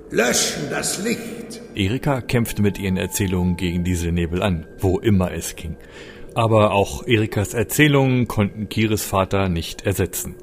Löschen 0.09 0.63
das 0.71 1.03
Licht. 1.03 1.61
Erika 1.75 2.21
kämpfte 2.21 2.63
mit 2.63 2.79
ihren 2.79 2.97
Erzählungen 2.97 3.57
gegen 3.57 3.83
diese 3.83 4.11
Nebel 4.11 4.41
an, 4.41 4.65
wo 4.79 4.97
immer 4.97 5.31
es 5.31 5.55
ging. 5.55 5.77
Aber 6.33 6.71
auch 6.71 7.05
Erikas 7.05 7.53
Erzählungen 7.53 8.27
konnten 8.27 8.69
Kires 8.69 9.05
Vater 9.05 9.49
nicht 9.49 9.85
ersetzen. 9.85 10.35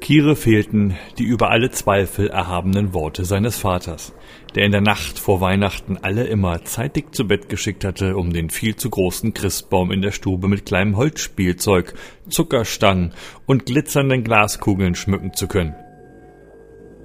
Kire 0.00 0.36
fehlten 0.36 0.96
die 1.18 1.24
über 1.24 1.50
alle 1.50 1.70
Zweifel 1.70 2.28
erhabenen 2.28 2.92
Worte 2.92 3.24
seines 3.24 3.56
Vaters, 3.56 4.12
der 4.54 4.64
in 4.64 4.72
der 4.72 4.80
Nacht 4.80 5.18
vor 5.18 5.40
Weihnachten 5.40 5.98
alle 6.00 6.24
immer 6.24 6.64
zeitig 6.64 7.12
zu 7.12 7.26
Bett 7.26 7.48
geschickt 7.48 7.84
hatte, 7.84 8.16
um 8.16 8.32
den 8.32 8.50
viel 8.50 8.76
zu 8.76 8.90
großen 8.90 9.34
Christbaum 9.34 9.90
in 9.92 10.02
der 10.02 10.12
Stube 10.12 10.48
mit 10.48 10.66
kleinem 10.66 10.96
Holzspielzeug, 10.96 11.94
Zuckerstangen 12.28 13.12
und 13.46 13.66
glitzernden 13.66 14.24
Glaskugeln 14.24 14.94
schmücken 14.94 15.32
zu 15.34 15.48
können. 15.48 15.74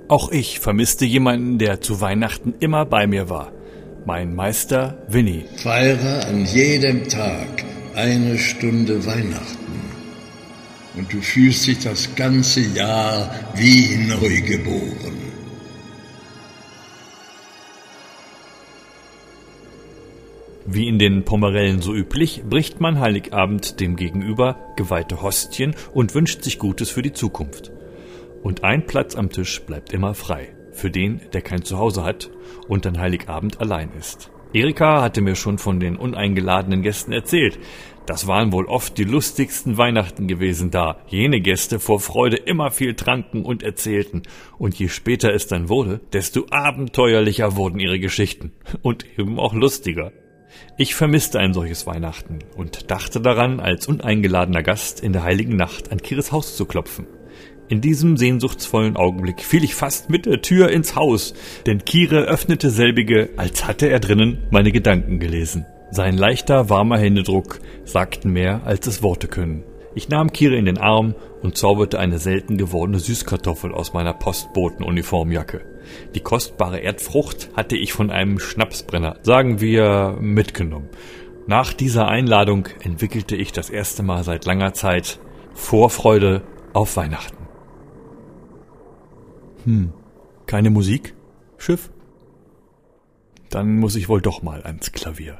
Auch 0.09 0.31
ich 0.31 0.59
vermisste 0.59 1.05
jemanden, 1.05 1.57
der 1.57 1.81
zu 1.81 1.99
Weihnachten 1.99 2.53
immer 2.59 2.85
bei 2.85 3.07
mir 3.07 3.29
war. 3.29 3.51
Mein 4.05 4.35
Meister 4.35 5.03
Winnie. 5.09 5.43
Feiere 5.57 6.25
an 6.27 6.45
jedem 6.45 7.09
Tag 7.09 7.65
eine 7.93 8.37
Stunde 8.37 9.05
Weihnachten. 9.05 9.57
Und 10.95 11.11
du 11.11 11.21
fühlst 11.21 11.67
dich 11.67 11.79
das 11.79 12.15
ganze 12.15 12.61
Jahr 12.61 13.29
wie 13.55 13.97
neugeboren. 14.07 15.26
Wie 20.69 20.89
in 20.89 20.99
den 20.99 21.23
Pomerellen 21.23 21.81
so 21.81 21.93
üblich, 21.95 22.43
bricht 22.43 22.81
man 22.81 22.99
Heiligabend 22.99 23.79
dem 23.79 23.95
Gegenüber 23.95 24.73
geweihte 24.75 25.21
Hostien 25.21 25.73
und 25.93 26.13
wünscht 26.13 26.43
sich 26.43 26.59
Gutes 26.59 26.89
für 26.89 27.01
die 27.01 27.13
Zukunft. 27.13 27.71
Und 28.43 28.65
ein 28.65 28.85
Platz 28.85 29.15
am 29.15 29.29
Tisch 29.29 29.61
bleibt 29.61 29.93
immer 29.93 30.13
frei. 30.13 30.49
Für 30.73 30.91
den, 30.91 31.21
der 31.31 31.41
kein 31.41 31.63
Zuhause 31.63 32.03
hat 32.03 32.29
und 32.67 32.85
an 32.85 32.99
Heiligabend 32.99 33.61
allein 33.61 33.91
ist. 33.97 34.29
Erika 34.51 35.01
hatte 35.01 35.21
mir 35.21 35.35
schon 35.35 35.57
von 35.57 35.79
den 35.79 35.95
uneingeladenen 35.95 36.81
Gästen 36.81 37.13
erzählt. 37.13 37.57
Das 38.05 38.27
waren 38.27 38.51
wohl 38.51 38.65
oft 38.65 38.97
die 38.97 39.05
lustigsten 39.05 39.77
Weihnachten 39.77 40.27
gewesen 40.27 40.69
da. 40.69 40.97
Jene 41.07 41.39
Gäste 41.39 41.79
vor 41.79 42.01
Freude 42.01 42.35
immer 42.35 42.71
viel 42.71 42.93
tranken 42.93 43.45
und 43.45 43.63
erzählten. 43.63 44.23
Und 44.57 44.77
je 44.77 44.89
später 44.89 45.33
es 45.33 45.47
dann 45.47 45.69
wurde, 45.69 46.01
desto 46.11 46.45
abenteuerlicher 46.49 47.55
wurden 47.55 47.79
ihre 47.79 47.99
Geschichten. 47.99 48.51
Und 48.81 49.05
eben 49.17 49.39
auch 49.39 49.53
lustiger. 49.53 50.11
Ich 50.77 50.95
vermisste 50.95 51.39
ein 51.39 51.53
solches 51.53 51.87
Weihnachten 51.87 52.39
und 52.55 52.91
dachte 52.91 53.19
daran, 53.19 53.59
als 53.59 53.87
uneingeladener 53.87 54.63
Gast 54.63 54.99
in 54.99 55.13
der 55.13 55.23
heiligen 55.23 55.55
Nacht 55.55 55.91
an 55.91 56.01
Kiris 56.01 56.31
Haus 56.31 56.55
zu 56.55 56.65
klopfen. 56.65 57.07
In 57.69 57.81
diesem 57.81 58.15
sehnsuchtsvollen 58.15 58.95
Augenblick 58.95 59.41
fiel 59.41 59.63
ich 59.63 59.75
fast 59.75 60.09
mit 60.09 60.25
der 60.25 60.41
Tür 60.41 60.69
ins 60.69 60.95
Haus, 60.95 61.33
denn 61.65 61.83
Kire 61.83 62.21
öffnete 62.21 62.69
selbige, 62.69 63.29
als 63.35 63.67
hatte 63.67 63.87
er 63.89 63.99
drinnen 63.99 64.37
meine 64.51 64.71
Gedanken 64.71 65.19
gelesen. 65.19 65.65
Sein 65.91 66.17
leichter, 66.17 66.69
warmer 66.69 66.97
Händedruck 66.97 67.59
sagten 67.83 68.31
mehr, 68.31 68.61
als 68.65 68.87
es 68.87 69.03
Worte 69.03 69.27
können. 69.27 69.63
Ich 69.97 70.09
nahm 70.09 70.31
Kire 70.31 70.55
in 70.55 70.65
den 70.65 70.77
Arm 70.77 71.15
und 71.41 71.57
zauberte 71.57 71.97
eine 71.97 72.19
selten 72.19 72.59
gewordene 72.59 72.99
Süßkartoffel 72.99 73.73
aus 73.73 73.93
meiner 73.93 74.13
Postbotenuniformjacke. 74.13 75.65
Die 76.13 76.19
kostbare 76.19 76.77
Erdfrucht 76.77 77.49
hatte 77.55 77.75
ich 77.75 77.93
von 77.93 78.11
einem 78.11 78.37
Schnapsbrenner, 78.37 79.17
sagen 79.23 79.59
wir, 79.59 80.15
mitgenommen. 80.21 80.89
Nach 81.47 81.73
dieser 81.73 82.07
Einladung 82.09 82.67
entwickelte 82.83 83.35
ich 83.35 83.53
das 83.53 83.71
erste 83.71 84.03
Mal 84.03 84.23
seit 84.23 84.45
langer 84.45 84.75
Zeit 84.75 85.19
Vorfreude 85.55 86.43
auf 86.73 86.95
Weihnachten. 86.95 87.47
Hm, 89.63 89.93
keine 90.45 90.69
Musik? 90.69 91.15
Schiff? 91.57 91.89
Dann 93.49 93.79
muss 93.79 93.95
ich 93.95 94.09
wohl 94.09 94.21
doch 94.21 94.43
mal 94.43 94.61
ans 94.61 94.91
Klavier. 94.91 95.39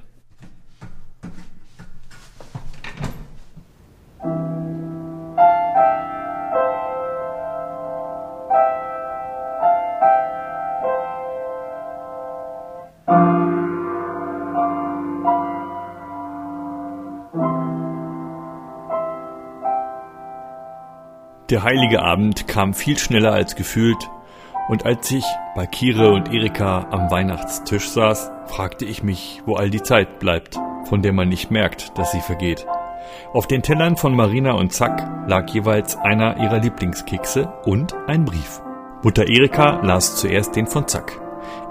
Der 21.50 21.64
heilige 21.64 22.04
Abend 22.04 22.50
kam 22.50 22.74
viel 22.74 22.98
schneller 22.98 23.32
als 23.32 23.56
gefühlt 23.56 24.10
und 24.68 24.86
als 24.86 25.10
ich 25.12 25.24
bei 25.56 25.66
Kire 25.66 26.12
und 26.12 26.34
Erika 26.34 26.88
am 26.92 27.10
Weihnachtstisch 27.10 27.88
saß, 27.88 28.32
fragte 28.48 28.84
ich 28.84 29.02
mich, 29.02 29.42
wo 29.46 29.56
all 29.56 29.70
die 29.70 29.82
Zeit 29.82 30.20
bleibt, 30.20 30.60
von 30.90 31.02
der 31.02 31.14
man 31.14 31.30
nicht 31.30 31.50
merkt, 31.50 31.98
dass 31.98 32.12
sie 32.12 32.20
vergeht. 32.20 32.68
Auf 33.32 33.48
den 33.48 33.64
Tellern 33.64 33.96
von 33.96 34.14
Marina 34.14 34.56
und 34.56 34.74
Zack 34.74 35.08
lag 35.26 35.48
jeweils 35.50 35.96
einer 35.96 36.36
ihrer 36.36 36.60
Lieblingskekse 36.60 37.48
und 37.64 37.96
ein 38.08 38.26
Brief. 38.26 38.62
Mutter 39.02 39.26
Erika 39.26 39.80
las 39.86 40.18
zuerst 40.18 40.54
den 40.54 40.68
von 40.68 40.86
Zack. 40.90 41.18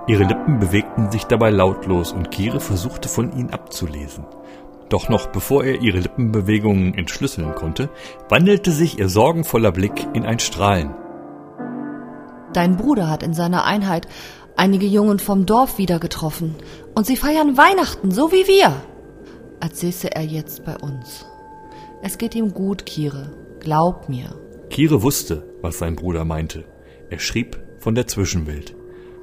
Ihre 0.06 0.24
Lippen 0.24 0.58
bewegten 0.58 1.10
sich 1.10 1.24
dabei 1.24 1.50
lautlos 1.50 2.12
und 2.12 2.30
Kire 2.30 2.60
versuchte 2.60 3.10
von 3.10 3.30
ihnen 3.36 3.50
abzulesen. 3.50 4.24
Doch 4.88 5.08
noch 5.08 5.26
bevor 5.26 5.64
er 5.64 5.80
ihre 5.80 5.98
Lippenbewegungen 5.98 6.94
entschlüsseln 6.94 7.54
konnte, 7.54 7.90
wandelte 8.28 8.70
sich 8.70 8.98
ihr 8.98 9.08
sorgenvoller 9.08 9.72
Blick 9.72 10.06
in 10.14 10.24
ein 10.24 10.38
Strahlen. 10.38 10.94
Dein 12.52 12.76
Bruder 12.76 13.10
hat 13.10 13.22
in 13.22 13.34
seiner 13.34 13.64
Einheit 13.64 14.06
einige 14.56 14.86
Jungen 14.86 15.18
vom 15.18 15.44
Dorf 15.44 15.78
wieder 15.78 15.98
getroffen. 15.98 16.54
Und 16.94 17.06
sie 17.06 17.16
feiern 17.16 17.56
Weihnachten, 17.56 18.10
so 18.10 18.30
wie 18.32 18.46
wir. 18.46 18.72
Als 19.60 19.80
säße 19.80 20.14
er 20.14 20.22
jetzt 20.22 20.64
bei 20.64 20.76
uns. 20.76 21.26
Es 22.02 22.18
geht 22.18 22.34
ihm 22.34 22.54
gut, 22.54 22.86
Kire. 22.86 23.32
Glaub 23.60 24.08
mir. 24.08 24.34
Kire 24.70 25.02
wusste, 25.02 25.42
was 25.60 25.78
sein 25.78 25.96
Bruder 25.96 26.24
meinte. 26.24 26.64
Er 27.10 27.18
schrieb 27.18 27.60
von 27.78 27.94
der 27.94 28.06
Zwischenwelt. 28.06 28.75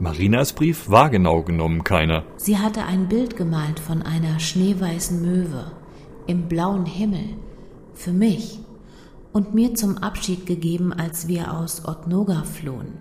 Marinas 0.04 0.52
Brief 0.52 0.90
war 0.90 1.10
genau 1.10 1.44
genommen 1.44 1.86
keiner. 1.86 2.26
Sie 2.36 2.58
hatte 2.58 2.84
ein 2.84 3.08
Bild 3.08 3.38
gemalt 3.38 3.80
von 3.80 4.02
einer 4.02 4.38
schneeweißen 4.38 5.22
Möwe 5.22 5.72
im 6.28 6.50
blauen 6.50 6.86
Himmel 6.86 7.38
für 7.94 8.12
mich 8.12 8.60
und 9.32 9.54
mir 9.54 9.76
zum 9.76 9.98
Abschied 9.98 10.46
gegeben, 10.46 10.92
als 10.92 11.30
wir 11.30 11.54
aus 11.54 11.88
Otnoga 11.88 12.44
flohen. 12.44 12.98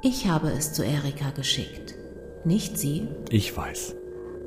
Ich 0.00 0.28
habe 0.28 0.50
es 0.50 0.72
zu 0.72 0.84
Erika 0.84 1.30
geschickt, 1.30 1.96
nicht 2.44 2.78
sie. 2.78 3.08
Ich 3.30 3.56
weiß. 3.56 3.96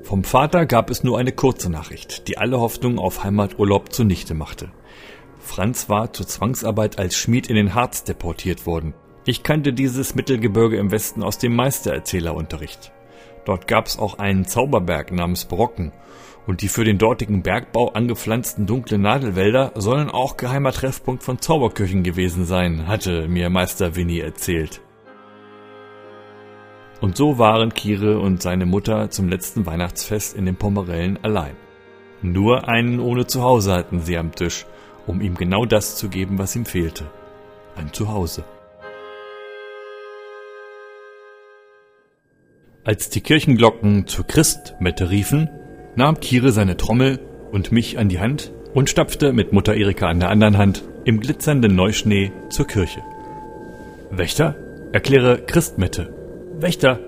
Vom 0.01 0.23
Vater 0.23 0.65
gab 0.65 0.89
es 0.91 1.03
nur 1.03 1.19
eine 1.19 1.33
kurze 1.33 1.69
Nachricht, 1.69 2.29
die 2.29 2.37
alle 2.37 2.57
Hoffnung 2.61 2.99
auf 2.99 3.25
Heimaturlaub 3.25 3.91
zunichte 3.91 4.33
machte. 4.33 4.71
Franz 5.39 5.89
war 5.89 6.13
zur 6.13 6.25
Zwangsarbeit 6.25 6.99
als 6.99 7.17
Schmied 7.17 7.47
in 7.47 7.57
den 7.57 7.75
Harz 7.75 8.05
deportiert 8.05 8.65
worden. 8.65 8.93
Ich 9.23 9.43
kannte 9.43 9.71
dieses 9.71 10.15
Mittelgebirge 10.15 10.77
im 10.77 10.89
Westen 10.89 11.21
aus 11.21 11.37
dem 11.37 11.55
Meistererzählerunterricht. 11.55 12.91
Dort 13.45 13.67
gab's 13.67 13.99
auch 13.99 14.17
einen 14.17 14.45
Zauberberg 14.45 15.11
namens 15.11 15.45
Brocken. 15.45 15.91
Und 16.47 16.63
die 16.63 16.67
für 16.67 16.83
den 16.83 16.97
dortigen 16.97 17.43
Bergbau 17.43 17.89
angepflanzten 17.89 18.65
dunklen 18.65 19.03
Nadelwälder 19.03 19.73
sollen 19.75 20.09
auch 20.09 20.37
geheimer 20.37 20.71
Treffpunkt 20.71 21.21
von 21.21 21.39
Zauberköchen 21.39 22.01
gewesen 22.01 22.45
sein, 22.45 22.87
hatte 22.87 23.27
mir 23.27 23.51
Meister 23.51 23.95
Winnie 23.95 24.21
erzählt. 24.21 24.81
Und 26.99 27.15
so 27.15 27.37
waren 27.37 27.73
Kire 27.73 28.19
und 28.19 28.41
seine 28.41 28.65
Mutter 28.65 29.11
zum 29.11 29.29
letzten 29.29 29.67
Weihnachtsfest 29.67 30.35
in 30.35 30.47
den 30.47 30.55
Pomerellen 30.55 31.23
allein. 31.23 31.55
Nur 32.23 32.67
einen 32.67 32.99
ohne 32.99 33.27
Zuhause 33.27 33.73
hatten 33.73 34.01
sie 34.01 34.17
am 34.17 34.33
Tisch, 34.33 34.65
um 35.05 35.21
ihm 35.21 35.35
genau 35.35 35.65
das 35.65 35.95
zu 35.95 36.09
geben, 36.09 36.39
was 36.39 36.55
ihm 36.55 36.65
fehlte. 36.65 37.05
Ein 37.75 37.93
Zuhause. 37.93 38.43
Als 42.83 43.09
die 43.09 43.21
Kirchenglocken 43.21 44.07
zur 44.07 44.25
Christmette 44.25 45.11
riefen, 45.11 45.51
nahm 45.95 46.19
Kire 46.19 46.51
seine 46.51 46.77
Trommel 46.77 47.19
und 47.51 47.71
mich 47.71 47.99
an 47.99 48.09
die 48.09 48.19
Hand 48.19 48.51
und 48.73 48.89
stapfte 48.89 49.33
mit 49.33 49.53
Mutter 49.53 49.75
Erika 49.75 50.07
an 50.07 50.19
der 50.19 50.29
anderen 50.29 50.57
Hand 50.57 50.83
im 51.05 51.19
glitzernden 51.19 51.75
Neuschnee 51.75 52.31
zur 52.49 52.65
Kirche. 52.65 53.03
Wächter, 54.09 54.55
erkläre 54.93 55.43
Christmette. 55.45 56.11
Wächter, 56.57 56.99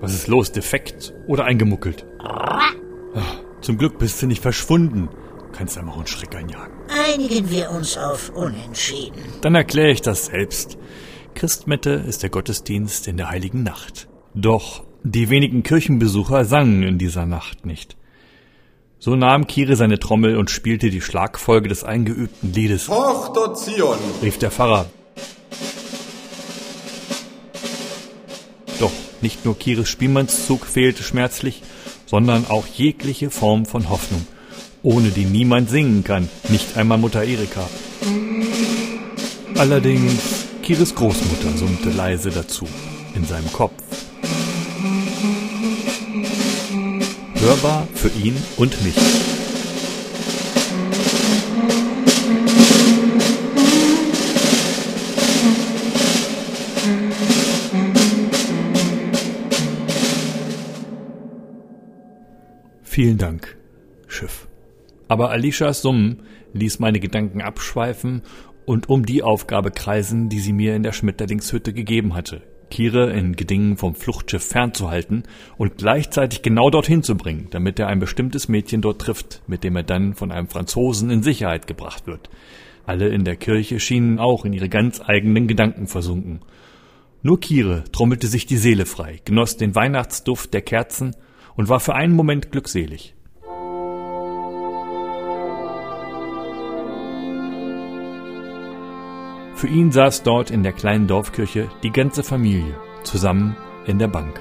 was 0.00 0.14
ist 0.14 0.28
los, 0.28 0.50
defekt 0.50 1.12
oder 1.26 1.44
eingemuckelt? 1.44 2.06
Ach, 2.18 2.72
zum 3.60 3.76
Glück 3.76 3.98
bist 3.98 4.22
du 4.22 4.26
nicht 4.26 4.40
verschwunden. 4.40 5.10
Kannst 5.52 5.76
einem 5.76 5.90
auch 5.90 5.98
einen 5.98 6.06
Schreck 6.06 6.34
einjagen. 6.34 6.72
Einigen 6.88 7.50
wir 7.50 7.70
uns 7.70 7.98
auf 7.98 8.30
Unentschieden. 8.30 9.22
Dann 9.42 9.54
erkläre 9.54 9.90
ich 9.90 10.00
das 10.00 10.26
selbst. 10.26 10.78
Christmette 11.34 11.90
ist 11.90 12.22
der 12.22 12.30
Gottesdienst 12.30 13.08
in 13.08 13.18
der 13.18 13.28
heiligen 13.28 13.62
Nacht. 13.62 14.08
Doch 14.34 14.84
die 15.04 15.30
wenigen 15.30 15.62
Kirchenbesucher 15.62 16.44
sangen 16.44 16.82
in 16.82 16.98
dieser 16.98 17.26
Nacht 17.26 17.66
nicht. 17.66 17.96
So 18.98 19.16
nahm 19.16 19.48
Kire 19.48 19.74
seine 19.74 19.98
Trommel 19.98 20.36
und 20.36 20.50
spielte 20.50 20.90
die 20.90 21.00
Schlagfolge 21.00 21.68
des 21.68 21.82
eingeübten 21.82 22.52
Liedes. 22.52 22.86
Tochter 22.86 23.54
Zion, 23.54 23.98
rief 24.22 24.38
der 24.38 24.52
Pfarrer. 24.52 24.86
Doch 28.78 28.92
nicht 29.20 29.44
nur 29.44 29.58
Kires 29.58 29.88
Spielmannszug 29.88 30.66
fehlte 30.66 31.02
schmerzlich, 31.02 31.62
sondern 32.06 32.46
auch 32.48 32.66
jegliche 32.66 33.30
Form 33.30 33.66
von 33.66 33.90
Hoffnung, 33.90 34.24
ohne 34.84 35.08
die 35.08 35.24
niemand 35.24 35.68
singen 35.68 36.04
kann, 36.04 36.28
nicht 36.48 36.76
einmal 36.76 36.98
Mutter 36.98 37.24
Erika. 37.24 37.68
Allerdings 39.56 40.46
Kires 40.62 40.94
Großmutter 40.94 41.56
summte 41.56 41.90
leise 41.90 42.30
dazu, 42.30 42.68
in 43.14 43.24
seinem 43.24 43.52
Kopf. 43.52 43.81
Hörbar 47.42 47.88
für 47.92 48.08
ihn 48.10 48.36
und 48.56 48.84
mich. 48.84 48.94
Vielen 62.84 63.18
Dank, 63.18 63.56
Schiff. 64.06 64.46
Aber 65.08 65.30
Alishas 65.30 65.82
Summen 65.82 66.22
ließ 66.52 66.78
meine 66.78 67.00
Gedanken 67.00 67.42
abschweifen 67.42 68.22
und 68.66 68.88
um 68.88 69.04
die 69.04 69.24
Aufgabe 69.24 69.72
kreisen, 69.72 70.28
die 70.28 70.38
sie 70.38 70.52
mir 70.52 70.76
in 70.76 70.84
der 70.84 70.92
Schmetterlingshütte 70.92 71.72
gegeben 71.72 72.14
hatte. 72.14 72.51
Kire 72.72 73.12
in 73.12 73.36
Gedingen 73.36 73.76
vom 73.76 73.94
Fluchtschiff 73.94 74.42
fernzuhalten 74.42 75.24
und 75.58 75.76
gleichzeitig 75.76 76.40
genau 76.40 76.70
dorthin 76.70 77.02
zu 77.02 77.16
bringen, 77.16 77.48
damit 77.50 77.78
er 77.78 77.88
ein 77.88 77.98
bestimmtes 77.98 78.48
Mädchen 78.48 78.80
dort 78.80 79.02
trifft, 79.02 79.42
mit 79.46 79.62
dem 79.62 79.76
er 79.76 79.82
dann 79.82 80.14
von 80.14 80.32
einem 80.32 80.48
Franzosen 80.48 81.10
in 81.10 81.22
Sicherheit 81.22 81.66
gebracht 81.66 82.06
wird. 82.06 82.30
Alle 82.86 83.08
in 83.08 83.26
der 83.26 83.36
Kirche 83.36 83.78
schienen 83.78 84.18
auch 84.18 84.46
in 84.46 84.54
ihre 84.54 84.70
ganz 84.70 85.02
eigenen 85.04 85.48
Gedanken 85.48 85.86
versunken. 85.86 86.40
Nur 87.20 87.40
Kire 87.40 87.84
trommelte 87.92 88.26
sich 88.26 88.46
die 88.46 88.56
Seele 88.56 88.86
frei, 88.86 89.20
genoss 89.26 89.58
den 89.58 89.74
Weihnachtsduft 89.74 90.54
der 90.54 90.62
Kerzen 90.62 91.14
und 91.54 91.68
war 91.68 91.78
für 91.78 91.94
einen 91.94 92.16
Moment 92.16 92.52
glückselig. 92.52 93.14
Für 99.62 99.68
ihn 99.68 99.92
saß 99.92 100.24
dort 100.24 100.50
in 100.50 100.64
der 100.64 100.72
kleinen 100.72 101.06
Dorfkirche 101.06 101.68
die 101.84 101.92
ganze 101.92 102.24
Familie 102.24 102.74
zusammen 103.04 103.56
in 103.86 104.00
der 104.00 104.08
Bank. 104.08 104.40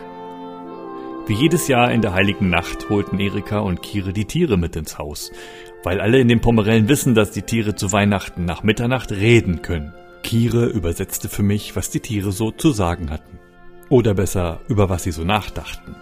Wie 1.27 1.35
jedes 1.35 1.67
Jahr 1.67 1.91
in 1.91 2.01
der 2.01 2.13
heiligen 2.13 2.49
Nacht 2.49 2.89
holten 2.89 3.19
Erika 3.19 3.59
und 3.59 3.83
Kire 3.83 4.13
die 4.13 4.25
Tiere 4.25 4.57
mit 4.57 4.75
ins 4.75 4.97
Haus, 4.97 5.31
weil 5.83 6.01
alle 6.01 6.19
in 6.19 6.27
den 6.27 6.41
Pomerellen 6.41 6.89
wissen, 6.89 7.13
dass 7.13 7.29
die 7.29 7.43
Tiere 7.43 7.75
zu 7.75 7.91
Weihnachten 7.91 8.45
nach 8.45 8.63
Mitternacht 8.63 9.11
reden 9.11 9.61
können. 9.61 9.93
Kire 10.23 10.65
übersetzte 10.65 11.29
für 11.29 11.43
mich, 11.43 11.75
was 11.75 11.91
die 11.91 11.99
Tiere 11.99 12.31
so 12.31 12.49
zu 12.49 12.71
sagen 12.71 13.11
hatten. 13.11 13.37
Oder 13.89 14.15
besser, 14.15 14.61
über 14.69 14.89
was 14.89 15.03
sie 15.03 15.11
so 15.11 15.23
nachdachten 15.23 15.95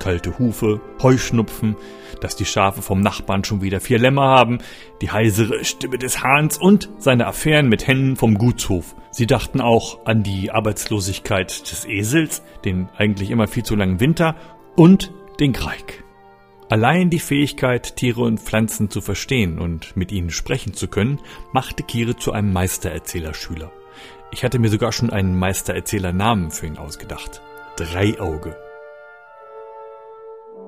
kalte 0.00 0.38
Hufe, 0.38 0.80
Heuschnupfen, 1.02 1.76
dass 2.20 2.34
die 2.34 2.44
Schafe 2.44 2.82
vom 2.82 3.00
Nachbarn 3.00 3.44
schon 3.44 3.62
wieder 3.62 3.80
vier 3.80 4.00
Lämmer 4.00 4.26
haben, 4.26 4.58
die 5.00 5.12
heisere 5.12 5.64
Stimme 5.64 5.98
des 5.98 6.22
Hahns 6.22 6.58
und 6.58 6.90
seine 6.98 7.28
Affären 7.28 7.68
mit 7.68 7.86
Hennen 7.86 8.16
vom 8.16 8.36
Gutshof. 8.36 8.96
Sie 9.12 9.26
dachten 9.26 9.60
auch 9.60 10.04
an 10.06 10.24
die 10.24 10.50
Arbeitslosigkeit 10.50 11.70
des 11.70 11.84
Esels, 11.84 12.42
den 12.64 12.88
eigentlich 12.96 13.30
immer 13.30 13.46
viel 13.46 13.62
zu 13.62 13.76
langen 13.76 14.00
Winter 14.00 14.34
und 14.74 15.12
den 15.38 15.52
Greig. 15.52 16.04
Allein 16.68 17.10
die 17.10 17.18
Fähigkeit, 17.18 17.96
Tiere 17.96 18.22
und 18.22 18.38
Pflanzen 18.38 18.90
zu 18.90 19.00
verstehen 19.00 19.58
und 19.58 19.96
mit 19.96 20.12
ihnen 20.12 20.30
sprechen 20.30 20.72
zu 20.72 20.86
können, 20.86 21.18
machte 21.52 21.82
Kire 21.82 22.16
zu 22.16 22.32
einem 22.32 22.52
Meistererzählerschüler. 22.52 23.72
Ich 24.30 24.44
hatte 24.44 24.60
mir 24.60 24.68
sogar 24.68 24.92
schon 24.92 25.10
einen 25.10 25.36
Meistererzählernamen 25.36 26.52
für 26.52 26.66
ihn 26.66 26.78
ausgedacht. 26.78 27.42
Dreiauge. 27.76 28.56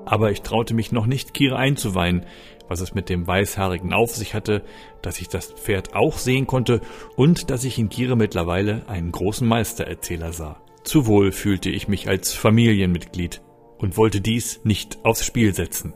Aber 0.05 0.31
ich 0.31 0.41
traute 0.41 0.73
mich 0.73 0.91
noch 0.91 1.05
nicht, 1.05 1.33
Kira 1.33 1.57
einzuweihen, 1.57 2.25
was 2.67 2.81
es 2.81 2.93
mit 2.93 3.09
dem 3.09 3.27
Weißhaarigen 3.27 3.93
auf 3.93 4.15
sich 4.15 4.33
hatte, 4.33 4.63
dass 5.01 5.19
ich 5.19 5.29
das 5.29 5.51
Pferd 5.51 5.95
auch 5.95 6.17
sehen 6.17 6.47
konnte 6.47 6.81
und 7.15 7.49
dass 7.49 7.63
ich 7.63 7.77
in 7.77 7.89
Kira 7.89 8.15
mittlerweile 8.15 8.87
einen 8.87 9.11
großen 9.11 9.47
Meistererzähler 9.47 10.33
sah. 10.33 10.61
Zu 10.83 11.05
wohl 11.05 11.31
fühlte 11.31 11.69
ich 11.69 11.87
mich 11.87 12.09
als 12.09 12.33
Familienmitglied 12.33 13.41
und 13.77 13.97
wollte 13.97 14.21
dies 14.21 14.61
nicht 14.63 14.99
aufs 15.03 15.25
Spiel 15.25 15.53
setzen. 15.53 15.93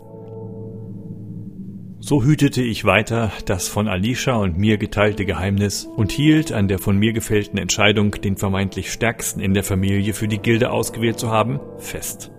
So 2.00 2.24
hütete 2.24 2.62
ich 2.62 2.86
weiter 2.86 3.32
das 3.46 3.68
von 3.68 3.88
Alicia 3.88 4.36
und 4.36 4.58
mir 4.58 4.78
geteilte 4.78 5.26
Geheimnis 5.26 5.86
und 5.86 6.12
hielt 6.12 6.52
an 6.54 6.68
der 6.68 6.80
von 6.80 6.98
mir 6.98 7.12
gefällten 7.12 7.58
Entscheidung, 7.58 8.12
den 8.12 8.38
vermeintlich 8.38 8.92
stärksten 8.92 9.42
in 9.42 9.54
der 9.54 9.64
Familie 9.64 10.14
für 10.14 10.28
die 10.28 10.38
Gilde 10.38 10.72
ausgewählt 10.72 11.20
zu 11.20 11.32
haben, 11.32 11.60
fest. 11.80 12.32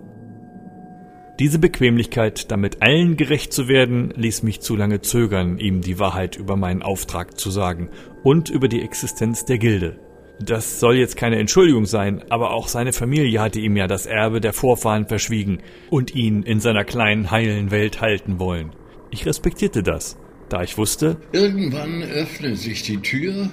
Diese 1.39 1.57
Bequemlichkeit, 1.57 2.51
damit 2.51 2.81
allen 2.81 3.15
gerecht 3.15 3.53
zu 3.53 3.69
werden, 3.69 4.13
ließ 4.17 4.43
mich 4.43 4.59
zu 4.59 4.75
lange 4.75 4.99
zögern, 4.99 5.57
ihm 5.57 5.79
die 5.79 5.97
Wahrheit 5.97 6.35
über 6.35 6.57
meinen 6.57 6.81
Auftrag 6.81 7.39
zu 7.39 7.49
sagen 7.49 7.89
und 8.23 8.49
über 8.49 8.67
die 8.67 8.81
Existenz 8.81 9.45
der 9.45 9.57
Gilde. 9.57 9.97
Das 10.41 10.81
soll 10.81 10.97
jetzt 10.97 11.15
keine 11.15 11.39
Entschuldigung 11.39 11.85
sein, 11.85 12.23
aber 12.29 12.51
auch 12.51 12.67
seine 12.67 12.91
Familie 12.91 13.39
hatte 13.39 13.61
ihm 13.61 13.77
ja 13.77 13.87
das 13.87 14.05
Erbe 14.05 14.41
der 14.41 14.51
Vorfahren 14.51 15.07
verschwiegen 15.07 15.59
und 15.89 16.13
ihn 16.13 16.43
in 16.43 16.59
seiner 16.59 16.83
kleinen 16.83 17.31
heilen 17.31 17.71
Welt 17.71 18.01
halten 18.01 18.37
wollen. 18.39 18.71
Ich 19.09 19.25
respektierte 19.25 19.81
das, 19.81 20.17
da 20.49 20.61
ich 20.61 20.77
wusste, 20.77 21.17
irgendwann 21.31 22.03
öffnet 22.03 22.57
sich 22.57 22.83
die 22.83 22.97
Tür 22.97 23.49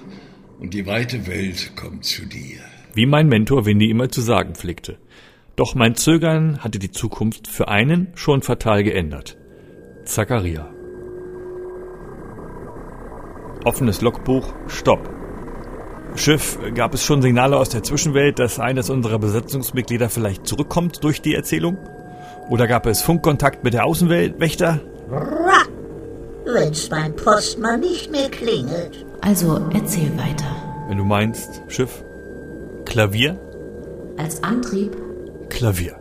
und 0.58 0.74
die 0.74 0.86
weite 0.86 1.28
Welt 1.28 1.72
kommt 1.76 2.04
zu 2.04 2.26
dir. 2.26 2.58
Wie 2.94 3.06
mein 3.06 3.28
Mentor 3.28 3.64
Windy 3.64 3.90
immer 3.90 4.08
zu 4.08 4.22
sagen 4.22 4.56
pflegte. 4.56 4.98
Doch 5.56 5.74
mein 5.74 5.94
Zögern 5.94 6.62
hatte 6.62 6.78
die 6.78 6.90
Zukunft 6.90 7.48
für 7.48 7.68
einen 7.68 8.08
schon 8.14 8.42
fatal 8.42 8.84
geändert. 8.84 9.38
Zacharia. 10.04 10.68
Offenes 13.64 14.02
Logbuch, 14.02 14.52
Stopp. 14.66 15.10
Schiff, 16.14 16.58
gab 16.74 16.94
es 16.94 17.02
schon 17.02 17.22
Signale 17.22 17.56
aus 17.56 17.70
der 17.70 17.82
Zwischenwelt, 17.82 18.38
dass 18.38 18.60
eines 18.60 18.90
unserer 18.90 19.18
Besatzungsmitglieder 19.18 20.10
vielleicht 20.10 20.46
zurückkommt 20.46 21.02
durch 21.02 21.22
die 21.22 21.34
Erzählung? 21.34 21.78
Oder 22.50 22.66
gab 22.66 22.86
es 22.86 23.02
Funkkontakt 23.02 23.64
mit 23.64 23.74
der 23.74 23.86
Außenwelt, 23.86 24.38
Wächter? 24.38 24.80
Wenn's 26.44 26.88
beim 26.88 27.16
Postmann 27.16 27.80
nicht 27.80 28.10
mehr 28.12 28.28
klingelt. 28.30 29.04
Also 29.22 29.58
erzähl 29.72 30.16
weiter. 30.16 30.54
Wenn 30.86 30.98
du 30.98 31.04
meinst, 31.04 31.62
Schiff. 31.68 32.04
Klavier? 32.84 33.40
Als 34.16 34.42
Antrieb 34.44 35.05
Klavier. 35.48 35.96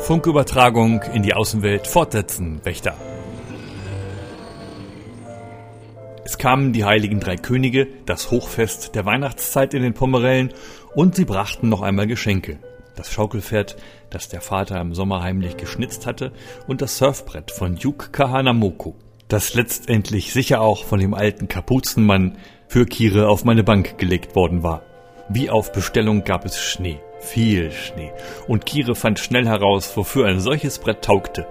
Funkübertragung 0.00 1.02
in 1.14 1.22
die 1.22 1.32
Außenwelt 1.32 1.86
fortsetzen, 1.86 2.60
Wächter. 2.64 2.96
Es 6.24 6.38
kamen 6.38 6.72
die 6.72 6.84
heiligen 6.84 7.20
drei 7.20 7.36
Könige, 7.36 7.86
das 8.04 8.30
Hochfest 8.30 8.94
der 8.94 9.06
Weihnachtszeit 9.06 9.74
in 9.74 9.82
den 9.82 9.94
Pomerellen, 9.94 10.52
und 10.94 11.14
sie 11.14 11.24
brachten 11.24 11.68
noch 11.68 11.82
einmal 11.82 12.06
Geschenke. 12.06 12.58
Das 12.96 13.12
Schaukelpferd, 13.12 13.76
das 14.10 14.28
der 14.28 14.40
Vater 14.40 14.80
im 14.80 14.94
Sommer 14.94 15.22
heimlich 15.22 15.56
geschnitzt 15.56 16.06
hatte, 16.06 16.32
und 16.66 16.82
das 16.82 16.98
Surfbrett 16.98 17.50
von 17.50 17.76
Duke 17.76 18.10
Kahanamoko, 18.10 18.96
das 19.32 19.54
letztendlich 19.54 20.32
sicher 20.32 20.60
auch 20.60 20.84
von 20.84 21.00
dem 21.00 21.14
alten 21.14 21.48
Kapuzenmann 21.48 22.36
für 22.68 22.84
Kire 22.84 23.28
auf 23.28 23.44
meine 23.44 23.64
Bank 23.64 23.96
gelegt 23.96 24.36
worden 24.36 24.62
war. 24.62 24.82
Wie 25.30 25.48
auf 25.48 25.72
Bestellung 25.72 26.24
gab 26.24 26.44
es 26.44 26.60
Schnee, 26.60 27.00
viel 27.18 27.70
Schnee, 27.70 28.12
und 28.46 28.66
Kire 28.66 28.94
fand 28.94 29.18
schnell 29.18 29.46
heraus, 29.46 29.96
wofür 29.96 30.26
ein 30.26 30.40
solches 30.40 30.78
Brett 30.78 31.02
taugte. 31.02 31.46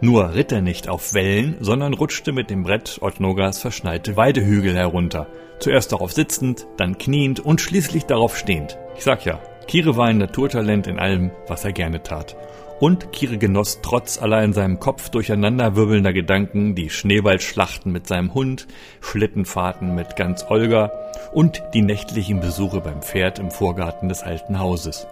Nur 0.00 0.34
ritt 0.34 0.50
er 0.50 0.62
nicht 0.62 0.88
auf 0.88 1.14
Wellen, 1.14 1.56
sondern 1.60 1.94
rutschte 1.94 2.32
mit 2.32 2.50
dem 2.50 2.64
Brett 2.64 2.98
Ottnogas 3.00 3.60
verschneite 3.60 4.16
Weidehügel 4.16 4.74
herunter. 4.74 5.28
Zuerst 5.60 5.92
darauf 5.92 6.12
sitzend, 6.12 6.66
dann 6.78 6.98
kniend 6.98 7.38
und 7.38 7.60
schließlich 7.60 8.06
darauf 8.06 8.36
stehend. 8.36 8.78
Ich 8.96 9.04
sag 9.04 9.24
ja, 9.24 9.40
Kire 9.68 9.96
war 9.96 10.06
ein 10.06 10.18
Naturtalent 10.18 10.88
in 10.88 10.98
allem, 10.98 11.30
was 11.46 11.64
er 11.64 11.72
gerne 11.72 12.02
tat. 12.02 12.34
Und 12.80 13.12
Kire 13.12 13.36
genoss 13.36 13.80
trotz 13.82 14.20
aller 14.20 14.42
in 14.42 14.54
seinem 14.54 14.80
Kopf 14.80 15.10
durcheinanderwirbelnder 15.10 16.14
Gedanken 16.14 16.74
die 16.74 16.88
Schneeballschlachten 16.88 17.92
mit 17.92 18.06
seinem 18.06 18.32
Hund, 18.32 18.66
Schlittenfahrten 19.02 19.94
mit 19.94 20.16
ganz 20.16 20.46
Olga 20.48 20.90
und 21.34 21.62
die 21.74 21.82
nächtlichen 21.82 22.40
Besuche 22.40 22.80
beim 22.80 23.02
Pferd 23.02 23.38
im 23.38 23.50
Vorgarten 23.50 24.08
des 24.08 24.22
alten 24.22 24.58
Hauses. 24.58 25.06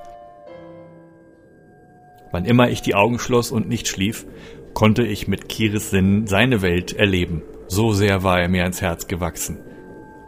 Wann 2.32 2.46
immer 2.46 2.70
ich 2.70 2.80
die 2.80 2.94
Augen 2.94 3.18
schloss 3.18 3.50
und 3.50 3.68
nicht 3.68 3.86
schlief, 3.86 4.24
konnte 4.72 5.02
ich 5.02 5.28
mit 5.28 5.50
Kires 5.50 5.90
Sinn 5.90 6.26
seine 6.26 6.62
Welt 6.62 6.94
erleben. 6.94 7.42
So 7.66 7.92
sehr 7.92 8.22
war 8.22 8.40
er 8.40 8.48
mir 8.48 8.62
ans 8.62 8.80
Herz 8.80 9.08
gewachsen. 9.08 9.58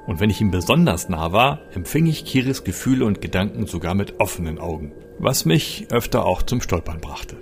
Und 0.06 0.20
wenn 0.20 0.30
ich 0.30 0.40
ihm 0.40 0.50
besonders 0.50 1.08
nah 1.08 1.32
war, 1.32 1.60
empfing 1.74 2.06
ich 2.06 2.24
Kiris 2.24 2.64
Gefühle 2.64 3.04
und 3.04 3.20
Gedanken 3.20 3.66
sogar 3.66 3.94
mit 3.94 4.18
offenen 4.18 4.58
Augen, 4.58 4.92
was 5.18 5.44
mich 5.44 5.86
öfter 5.90 6.24
auch 6.24 6.42
zum 6.42 6.60
Stolpern 6.60 7.00
brachte. 7.00 7.36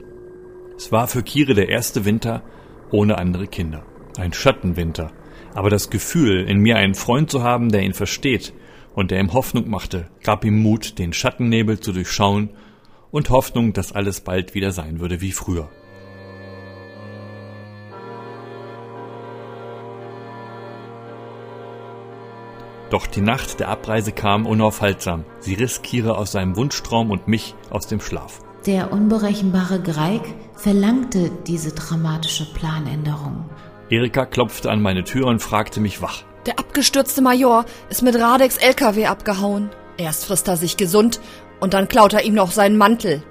Es 0.77 0.93
war 0.93 1.09
für 1.09 1.23
Kire 1.23 1.55
der 1.55 1.69
erste 1.69 2.05
Winter 2.05 2.43
ohne 2.91 3.19
andere 3.19 3.47
Kinder. 3.47 3.85
Ein 4.17 4.33
Schattenwinter. 4.33 5.13
Aber 5.55 5.71
das 5.71 5.91
Gefühl, 5.91 6.49
in 6.49 6.59
mir 6.59 6.77
einen 6.77 6.95
Freund 6.95 7.31
zu 7.31 7.43
haben, 7.43 7.71
der 7.71 7.83
ihn 7.83 7.95
versteht 7.95 8.53
und 8.95 9.11
der 9.11 9.21
ihm 9.21 9.33
Hoffnung 9.33 9.69
machte, 9.69 10.09
gab 10.23 10.45
ihm 10.45 10.63
Mut, 10.63 10.99
den 10.99 11.13
Schattennebel 11.13 11.81
zu 11.81 11.93
durchschauen 11.93 12.51
und 13.11 13.31
Hoffnung, 13.31 13.73
dass 13.73 13.93
alles 13.93 14.21
bald 14.21 14.55
wieder 14.55 14.73
sein 14.73 15.01
würde 15.01 15.21
wie 15.21 15.33
früher. 15.33 15.69
Doch 22.91 23.07
die 23.07 23.21
Nacht 23.21 23.61
der 23.61 23.69
Abreise 23.69 24.13
kam 24.13 24.47
unaufhaltsam. 24.47 25.25
Sie 25.41 25.55
riss 25.55 25.83
Kira 25.83 26.13
aus 26.13 26.33
seinem 26.33 26.57
Wunschtraum 26.57 27.11
und 27.11 27.29
mich 27.29 27.55
aus 27.71 27.87
dem 27.87 28.01
Schlaf. 28.01 28.41
Der 28.67 28.93
unberechenbare 28.93 29.81
Greig 29.81 30.23
verlangte 30.55 31.31
diese 31.47 31.73
dramatische 31.73 32.53
Planänderung. 32.53 33.49
Erika 33.91 34.27
klopfte 34.27 34.71
an 34.71 34.83
meine 34.83 35.05
Tür 35.05 35.27
und 35.27 35.41
fragte 35.41 35.81
mich 35.81 36.03
wach. 36.03 36.25
Der 36.47 36.59
abgestürzte 36.59 37.21
Major 37.21 37.65
ist 37.91 38.03
mit 38.03 38.17
Radex 38.17 38.57
LKW 38.57 39.07
abgehauen. 39.07 39.71
Erst 39.99 40.25
frisst 40.25 40.49
er 40.49 40.57
sich 40.57 40.77
gesund 40.77 41.21
und 41.61 41.75
dann 41.75 41.89
klaut 41.89 42.13
er 42.15 42.25
ihm 42.25 42.35
noch 42.35 42.53
seinen 42.53 42.79
Mantel. 42.79 43.23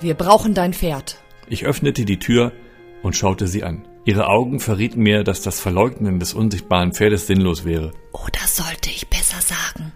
Wir 0.00 0.14
brauchen 0.14 0.54
dein 0.54 0.74
Pferd. 0.74 1.22
Ich 1.48 1.64
öffnete 1.64 2.04
die 2.04 2.18
Tür 2.18 2.52
und 3.02 3.16
schaute 3.16 3.46
sie 3.46 3.62
an. 3.62 3.86
Ihre 4.04 4.26
Augen 4.28 4.58
verrieten 4.58 5.00
mir, 5.02 5.22
dass 5.22 5.42
das 5.42 5.60
Verleugnen 5.60 6.18
des 6.18 6.34
unsichtbaren 6.34 6.92
Pferdes 6.92 7.26
sinnlos 7.28 7.64
wäre. 7.64 7.92
Oder 8.12 8.46
sollte 8.46 8.90
ich 8.90 9.08
besser 9.08 9.40
sagen, 9.40 9.92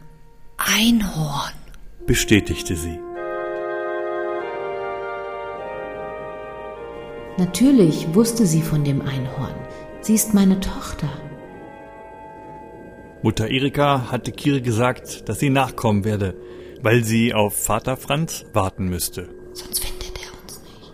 Einhorn, 0.57 1.53
bestätigte 2.07 2.77
sie. 2.77 2.99
Natürlich 7.38 8.14
wusste 8.14 8.47
sie 8.47 8.62
von 8.62 8.85
dem 8.85 9.03
Einhorn. 9.03 9.55
Sie 10.01 10.14
ist 10.14 10.33
meine 10.35 10.61
Tochter. 10.61 11.09
Mutter 13.23 13.49
Erika 13.49 14.11
hatte 14.11 14.31
Kire 14.31 14.62
gesagt, 14.62 15.29
dass 15.29 15.40
sie 15.40 15.51
nachkommen 15.51 16.05
werde, 16.05 16.37
weil 16.81 17.03
sie 17.03 17.35
auf 17.35 17.57
Vater 17.57 17.97
Franz 17.97 18.45
warten 18.53 18.88
müsste. 18.88 19.29
sonst 19.53 19.85
findet 19.85 20.12
er 20.23 20.33
uns 20.42 20.61
nicht. 20.62 20.92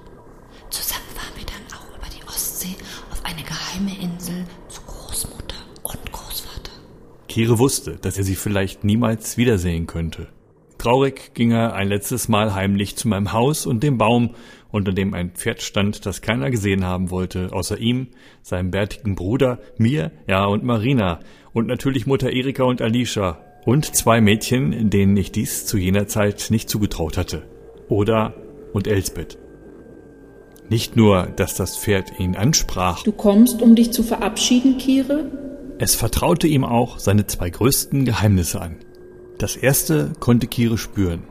Zusammen 0.71 1.05
fahren 1.15 1.35
wir 1.37 1.45
dann 1.45 1.79
auch 1.79 1.89
über 1.97 2.07
die 2.09 2.27
Ostsee 2.27 2.75
auf 3.11 3.25
eine 3.25 3.43
geheime 3.43 4.03
Insel 4.03 4.45
zu 4.69 4.81
Großmutter 4.83 5.57
und 5.83 6.13
Großvater. 6.13 6.73
Kire 7.33 7.59
wusste, 7.59 7.97
dass 7.97 8.19
er 8.19 8.25
sie 8.25 8.35
vielleicht 8.35 8.85
niemals 8.85 9.39
wiedersehen 9.39 9.87
könnte. 9.87 10.29
Traurig 10.77 11.33
ging 11.33 11.51
er 11.51 11.73
ein 11.73 11.89
letztes 11.89 12.29
Mal 12.29 12.55
heimlich 12.55 12.95
zu 12.97 13.09
meinem 13.09 13.33
Haus 13.33 13.65
und 13.65 13.83
dem 13.83 13.97
Baum, 13.97 14.35
unter 14.71 14.93
dem 14.93 15.15
ein 15.15 15.31
Pferd 15.31 15.63
stand, 15.63 16.05
das 16.05 16.21
keiner 16.21 16.51
gesehen 16.51 16.85
haben 16.85 17.11
wollte, 17.11 17.49
außer 17.55 17.79
ihm, 17.79 18.09
seinem 18.43 18.71
bärtigen 18.71 19.15
Bruder, 19.15 19.61
mir, 19.79 20.11
ja 20.29 20.45
und 20.45 20.63
Marina 20.63 21.21
und 21.55 21.69
natürlich 21.69 22.07
Mutter 22.07 22.31
Erika 22.31 22.65
und 22.65 22.83
Alicia 22.83 23.39
und 23.65 23.97
zwei 23.97 24.21
Mädchen, 24.21 24.91
denen 24.91 25.17
ich 25.17 25.33
dies 25.33 25.65
zu 25.65 25.79
jener 25.79 26.09
Zeit 26.09 26.49
nicht 26.51 26.69
zugetraut 26.69 27.17
hatte. 27.17 27.45
Oda 27.89 28.35
und 28.75 28.87
Elsbeth. 28.87 29.39
Nicht 30.69 30.97
nur, 30.97 31.29
dass 31.35 31.55
das 31.55 31.79
Pferd 31.79 32.21
ihn 32.21 32.37
ansprach, 32.37 33.05
Du 33.05 33.13
kommst, 33.13 33.63
um 33.63 33.75
dich 33.75 33.91
zu 33.91 34.03
verabschieden, 34.03 34.77
Kire? 34.77 35.31
Es 35.83 35.97
vertraute 35.97 36.47
ihm 36.47 36.65
auch 36.65 37.01
seine 37.01 37.27
zwei 37.27 37.51
größten 37.51 38.05
Geheimnisse 38.05 38.61
an. 38.61 38.77
Das 39.39 39.57
erste 39.57 40.13
konnte 40.21 40.47
Kire 40.47 40.79
spüren. 40.79 41.25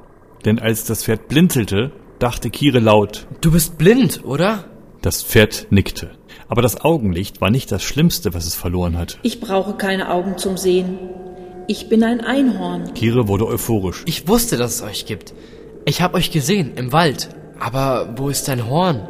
Denn 0.44 0.60
als 0.60 0.84
das 0.84 1.06
Pferd 1.06 1.30
blinzelte, 1.30 1.92
dachte 2.20 2.50
Kire 2.50 2.80
laut, 2.80 3.28
Du 3.40 3.52
bist 3.52 3.78
blind, 3.78 4.26
oder? 4.26 4.66
das 5.02 5.24
Pferd 5.24 5.68
nickte. 5.70 6.12
Aber 6.50 6.62
das 6.62 6.82
Augenlicht 6.82 7.40
war 7.40 7.50
nicht 7.50 7.72
das 7.72 7.82
Schlimmste, 7.82 8.34
was 8.34 8.46
es 8.46 8.54
verloren 8.56 8.98
hatte. 8.98 9.18
Ich 9.24 9.40
brauche 9.40 9.74
keine 9.76 10.12
Augen 10.12 10.38
zum 10.38 10.58
Sehen. 10.58 11.00
Ich 11.68 11.88
bin 11.88 12.04
ein 12.04 12.20
Einhorn. 12.20 12.94
Kire 12.94 13.30
wurde 13.30 13.48
euphorisch. 13.48 14.04
Ich 14.06 14.28
wusste, 14.28 14.58
dass 14.58 14.76
es 14.76 14.82
euch 14.82 15.06
gibt. 15.06 15.34
Ich 15.86 16.02
hab 16.02 16.14
euch 16.14 16.30
gesehen, 16.30 16.74
im 16.76 16.92
Wald. 16.92 17.30
Aber 17.58 18.16
wo 18.18 18.28
ist 18.28 18.50
dein 18.50 18.70
Horn? 18.70 19.08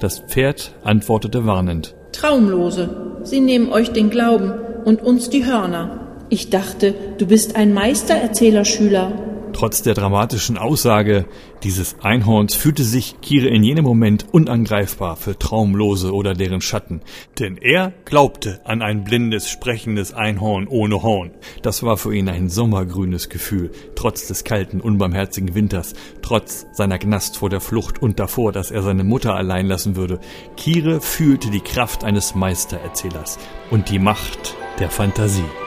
Das 0.00 0.20
Pferd 0.20 0.72
antwortete 0.82 1.44
warnend. 1.44 1.94
Traumlose. 2.12 3.20
Sie 3.22 3.40
nehmen 3.40 3.70
euch 3.70 3.92
den 3.92 4.10
Glauben 4.10 4.52
und 4.84 5.02
uns 5.02 5.30
die 5.30 5.44
Hörner. 5.44 6.00
Ich 6.28 6.50
dachte, 6.50 6.94
du 7.18 7.26
bist 7.26 7.56
ein 7.56 7.74
Meistererzählerschüler. 7.74 9.12
Trotz 9.52 9.82
der 9.82 9.94
dramatischen 9.94 10.58
Aussage 10.58 11.26
dieses 11.62 11.96
Einhorns 12.00 12.54
fühlte 12.54 12.82
sich 12.82 13.20
Kire 13.20 13.48
in 13.48 13.62
jenem 13.62 13.84
Moment 13.84 14.26
unangreifbar 14.32 15.16
für 15.16 15.38
Traumlose 15.38 16.12
oder 16.12 16.34
deren 16.34 16.60
Schatten. 16.60 17.00
Denn 17.38 17.56
er 17.58 17.92
glaubte 18.04 18.60
an 18.64 18.82
ein 18.82 19.04
blindes, 19.04 19.48
sprechendes 19.48 20.12
Einhorn 20.12 20.66
ohne 20.66 21.02
Horn. 21.02 21.30
Das 21.62 21.82
war 21.82 21.96
für 21.96 22.14
ihn 22.14 22.28
ein 22.28 22.48
sommergrünes 22.48 23.28
Gefühl, 23.28 23.70
trotz 23.94 24.26
des 24.26 24.44
kalten, 24.44 24.80
unbarmherzigen 24.80 25.54
Winters, 25.54 25.94
trotz 26.22 26.66
seiner 26.72 26.98
Gnast 26.98 27.36
vor 27.36 27.50
der 27.50 27.60
Flucht 27.60 28.02
und 28.02 28.18
davor, 28.18 28.52
dass 28.52 28.70
er 28.70 28.82
seine 28.82 29.04
Mutter 29.04 29.34
allein 29.34 29.66
lassen 29.66 29.94
würde. 29.96 30.18
Kire 30.56 31.00
fühlte 31.00 31.50
die 31.50 31.60
Kraft 31.60 32.02
eines 32.02 32.34
Meistererzählers 32.34 33.38
und 33.70 33.90
die 33.90 33.98
Macht 33.98 34.56
der 34.80 34.90
Fantasie. 34.90 35.61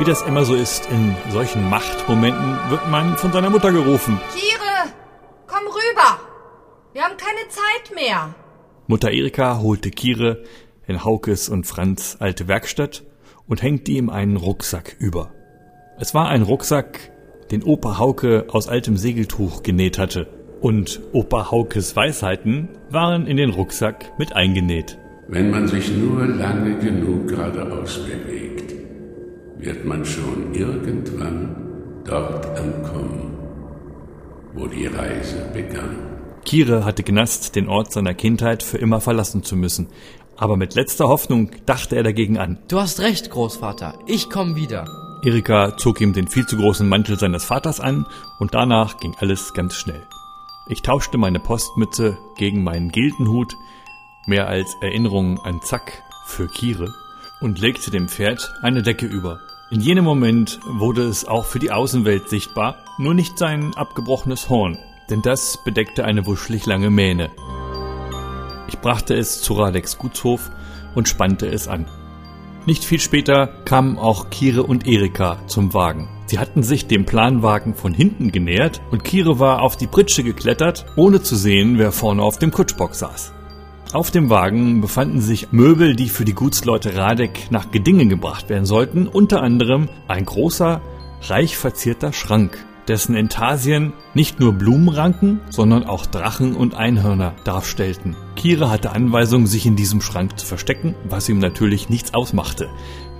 Wie 0.00 0.04
das 0.06 0.22
immer 0.22 0.46
so 0.46 0.54
ist, 0.54 0.88
in 0.90 1.14
solchen 1.30 1.68
Machtmomenten 1.68 2.56
wird 2.70 2.90
man 2.90 3.18
von 3.18 3.32
seiner 3.32 3.50
Mutter 3.50 3.70
gerufen. 3.70 4.18
Kire, 4.32 4.94
komm 5.46 5.66
rüber. 5.66 6.18
Wir 6.94 7.02
haben 7.02 7.18
keine 7.18 7.46
Zeit 7.50 7.94
mehr. 7.94 8.34
Mutter 8.86 9.10
Erika 9.10 9.58
holte 9.58 9.90
Kire 9.90 10.42
in 10.86 11.04
Haukes 11.04 11.50
und 11.50 11.66
Franz 11.66 12.16
alte 12.18 12.48
Werkstatt 12.48 13.02
und 13.46 13.60
hängte 13.60 13.92
ihm 13.92 14.08
einen 14.08 14.38
Rucksack 14.38 14.96
über. 14.98 15.32
Es 15.98 16.14
war 16.14 16.28
ein 16.30 16.40
Rucksack, 16.40 17.12
den 17.50 17.62
Opa 17.62 17.98
Hauke 17.98 18.46
aus 18.48 18.68
altem 18.68 18.96
Segeltuch 18.96 19.62
genäht 19.62 19.98
hatte. 19.98 20.28
Und 20.62 21.02
Opa 21.12 21.50
Haukes 21.50 21.94
Weisheiten 21.94 22.70
waren 22.88 23.26
in 23.26 23.36
den 23.36 23.50
Rucksack 23.50 24.18
mit 24.18 24.34
eingenäht. 24.34 24.96
Wenn 25.28 25.50
man 25.50 25.68
sich 25.68 25.94
nur 25.94 26.26
lange 26.26 26.78
genug 26.78 27.28
geradeaus 27.28 27.98
bewegt, 27.98 28.49
wird 29.62 29.84
man 29.84 30.04
schon 30.04 30.54
irgendwann 30.54 31.56
dort 32.04 32.46
ankommen, 32.58 33.36
wo 34.54 34.66
die 34.66 34.86
Reise 34.86 35.50
begann. 35.52 35.96
Kire 36.44 36.84
hatte 36.84 37.02
Gnast, 37.02 37.54
den 37.54 37.68
Ort 37.68 37.92
seiner 37.92 38.14
Kindheit 38.14 38.62
für 38.62 38.78
immer 38.78 39.00
verlassen 39.00 39.42
zu 39.42 39.56
müssen. 39.56 39.88
Aber 40.36 40.56
mit 40.56 40.74
letzter 40.74 41.08
Hoffnung 41.08 41.50
dachte 41.66 41.96
er 41.96 42.02
dagegen 42.02 42.38
an. 42.38 42.58
Du 42.68 42.80
hast 42.80 43.00
recht, 43.00 43.30
Großvater. 43.30 43.98
Ich 44.06 44.30
komm 44.30 44.56
wieder. 44.56 44.86
Erika 45.22 45.76
zog 45.76 46.00
ihm 46.00 46.14
den 46.14 46.28
viel 46.28 46.46
zu 46.46 46.56
großen 46.56 46.88
Mantel 46.88 47.18
seines 47.18 47.44
Vaters 47.44 47.78
an 47.78 48.06
und 48.38 48.54
danach 48.54 48.96
ging 48.96 49.14
alles 49.18 49.52
ganz 49.52 49.74
schnell. 49.74 50.02
Ich 50.68 50.80
tauschte 50.80 51.18
meine 51.18 51.40
Postmütze 51.40 52.16
gegen 52.38 52.62
meinen 52.62 52.90
Gildenhut, 52.90 53.54
mehr 54.26 54.48
als 54.48 54.74
Erinnerung 54.80 55.38
an 55.40 55.60
Zack 55.60 56.02
für 56.24 56.46
Kire, 56.46 56.94
und 57.40 57.58
legte 57.58 57.90
dem 57.90 58.08
Pferd 58.08 58.54
eine 58.62 58.82
Decke 58.82 59.06
über. 59.06 59.40
In 59.72 59.80
jenem 59.80 60.04
Moment 60.04 60.58
wurde 60.66 61.02
es 61.02 61.24
auch 61.24 61.44
für 61.44 61.60
die 61.60 61.70
Außenwelt 61.70 62.28
sichtbar, 62.28 62.78
nur 62.98 63.14
nicht 63.14 63.38
sein 63.38 63.72
abgebrochenes 63.76 64.48
Horn, 64.48 64.76
denn 65.10 65.22
das 65.22 65.62
bedeckte 65.64 66.04
eine 66.04 66.26
wuschelig 66.26 66.66
lange 66.66 66.90
Mähne. 66.90 67.30
Ich 68.66 68.78
brachte 68.78 69.14
es 69.14 69.42
zu 69.42 69.52
Radeks 69.52 69.96
Gutshof 69.96 70.50
und 70.96 71.08
spannte 71.08 71.46
es 71.46 71.68
an. 71.68 71.86
Nicht 72.66 72.84
viel 72.84 72.98
später 72.98 73.46
kamen 73.64 73.96
auch 73.96 74.30
Kire 74.30 74.64
und 74.64 74.88
Erika 74.88 75.38
zum 75.46 75.72
Wagen. 75.72 76.08
Sie 76.26 76.40
hatten 76.40 76.64
sich 76.64 76.88
dem 76.88 77.06
Planwagen 77.06 77.76
von 77.76 77.94
hinten 77.94 78.32
genähert 78.32 78.80
und 78.90 79.04
Kire 79.04 79.38
war 79.38 79.62
auf 79.62 79.76
die 79.76 79.86
Pritsche 79.86 80.24
geklettert, 80.24 80.84
ohne 80.96 81.22
zu 81.22 81.36
sehen, 81.36 81.78
wer 81.78 81.92
vorne 81.92 82.22
auf 82.22 82.38
dem 82.38 82.50
Kutschbock 82.50 82.96
saß. 82.96 83.32
Auf 83.92 84.12
dem 84.12 84.30
Wagen 84.30 84.80
befanden 84.80 85.20
sich 85.20 85.50
Möbel, 85.50 85.96
die 85.96 86.08
für 86.08 86.24
die 86.24 86.34
Gutsleute 86.34 86.94
Radek 86.94 87.50
nach 87.50 87.72
Gedingen 87.72 88.08
gebracht 88.08 88.48
werden 88.48 88.64
sollten, 88.64 89.08
unter 89.08 89.42
anderem 89.42 89.88
ein 90.06 90.24
großer, 90.24 90.80
reich 91.22 91.56
verzierter 91.56 92.12
Schrank, 92.12 92.64
dessen 92.86 93.16
Intarsien 93.16 93.92
nicht 94.14 94.38
nur 94.38 94.52
Blumenranken, 94.52 95.40
sondern 95.50 95.84
auch 95.84 96.06
Drachen 96.06 96.54
und 96.54 96.76
Einhörner 96.76 97.34
darstellten. 97.42 98.14
Kira 98.36 98.70
hatte 98.70 98.92
Anweisung, 98.92 99.48
sich 99.48 99.66
in 99.66 99.74
diesem 99.74 100.00
Schrank 100.00 100.38
zu 100.38 100.46
verstecken, 100.46 100.94
was 101.04 101.28
ihm 101.28 101.40
natürlich 101.40 101.88
nichts 101.88 102.14
ausmachte, 102.14 102.68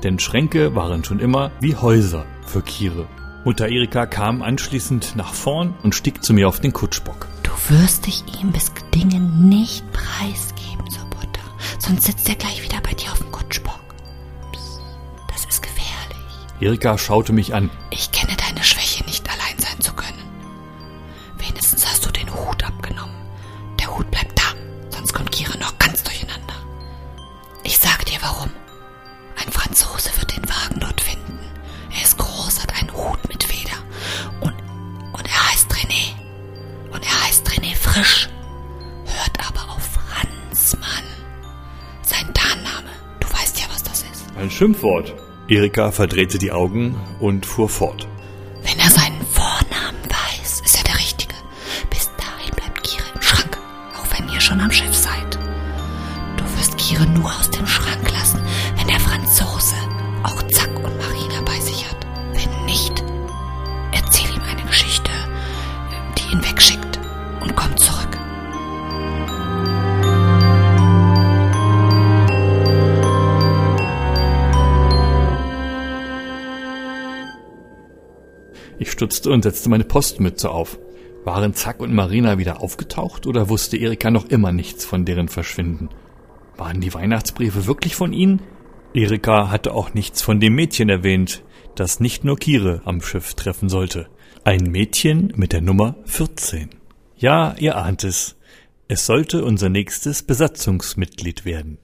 denn 0.05 0.21
Schränke 0.21 0.77
waren 0.77 1.03
schon 1.03 1.19
immer 1.19 1.51
wie 1.61 1.75
Häuser 1.75 2.27
für 2.47 2.63
Kire. 2.63 3.09
Mutter 3.45 3.69
Erika 3.69 4.07
kam 4.07 4.41
anschließend 4.41 5.17
nach 5.17 5.35
vorn 5.35 5.75
und 5.83 5.97
stieg 5.97 6.23
zu 6.23 6.33
mir 6.33 6.47
auf 6.47 6.61
den 6.61 6.73
Kutschbock. 6.73 7.27
Du 7.43 7.51
wirst 7.75 8.07
dich 8.07 8.23
ihm 8.41 8.53
bis 8.53 8.73
Gedingen 8.73 9.49
nicht 9.49 9.85
preisgeben. 9.93 10.60
Sonst 11.91 12.07
sitzt 12.07 12.29
er 12.29 12.37
gleich 12.37 12.63
wieder 12.63 12.81
bei 12.83 12.93
dir 12.93 13.11
auf 13.11 13.19
dem 13.19 13.33
Kutschbock. 13.33 13.81
Psst, 14.53 14.81
das 15.27 15.45
ist 15.47 15.61
gefährlich. 15.61 15.91
Erika 16.61 16.97
schaute 16.97 17.33
mich 17.33 17.53
an. 17.53 17.69
Ich 17.91 18.13
kenne 18.13 18.37
deine 18.37 18.63
Schwäche, 18.63 18.90
Schimpfwort. 44.61 45.15
Erika 45.49 45.91
verdrehte 45.91 46.37
die 46.37 46.53
Augen 46.53 46.95
und 47.19 47.47
fuhr 47.47 47.71
fort. 47.71 48.07
Und 79.31 79.43
setzte 79.43 79.69
meine 79.69 79.85
Postmütze 79.85 80.51
auf. 80.51 80.81
Waren 81.25 81.55
Zack 81.55 81.79
und 81.79 81.95
Marina 81.95 82.39
wieder 82.39 82.61
aufgetaucht 82.61 83.29
oder 83.29 83.49
wusste 83.49 83.77
Erika 83.77 84.11
noch 84.11 84.25
immer 84.25 84.51
nichts 84.51 84.85
von 84.85 85.05
deren 85.05 85.29
Verschwinden? 85.29 85.89
Waren 86.57 86.81
die 86.81 86.93
Weihnachtsbriefe 86.93 87.67
wirklich 87.67 87.95
von 87.95 88.13
ihnen? 88.13 88.43
Erika 88.93 89.49
hatte 89.49 89.73
auch 89.73 89.95
nichts 89.95 90.21
von 90.21 90.41
dem 90.41 90.57
Mädchen 90.57 90.89
erwähnt, 90.89 91.45
das 91.77 92.01
nicht 92.01 92.25
nur 92.25 92.39
Kire 92.39 92.83
am 92.85 93.03
Schiff 93.03 93.35
treffen 93.35 93.69
sollte. 93.69 94.09
Ein 94.43 94.65
Mädchen 94.65 95.33
mit 95.37 95.53
der 95.53 95.61
Nummer 95.61 95.95
14. 96.07 96.71
Ja, 97.17 97.55
ihr 97.57 97.77
ahnt 97.77 98.03
es. 98.03 98.37
Es 98.89 99.07
sollte 99.07 99.45
unser 99.45 99.69
nächstes 99.69 100.25
Besatzungsmitglied 100.25 101.45
werden. 101.45 101.79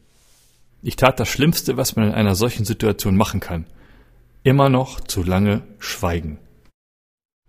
Ich 0.82 0.96
tat 0.96 1.20
das 1.20 1.28
Schlimmste, 1.28 1.76
was 1.76 1.94
man 1.94 2.08
in 2.08 2.14
einer 2.14 2.34
solchen 2.34 2.64
Situation 2.64 3.16
machen 3.16 3.38
kann. 3.38 3.66
Immer 4.42 4.68
noch 4.68 5.00
zu 5.00 5.22
lange 5.22 5.62
schweigen. 5.78 6.40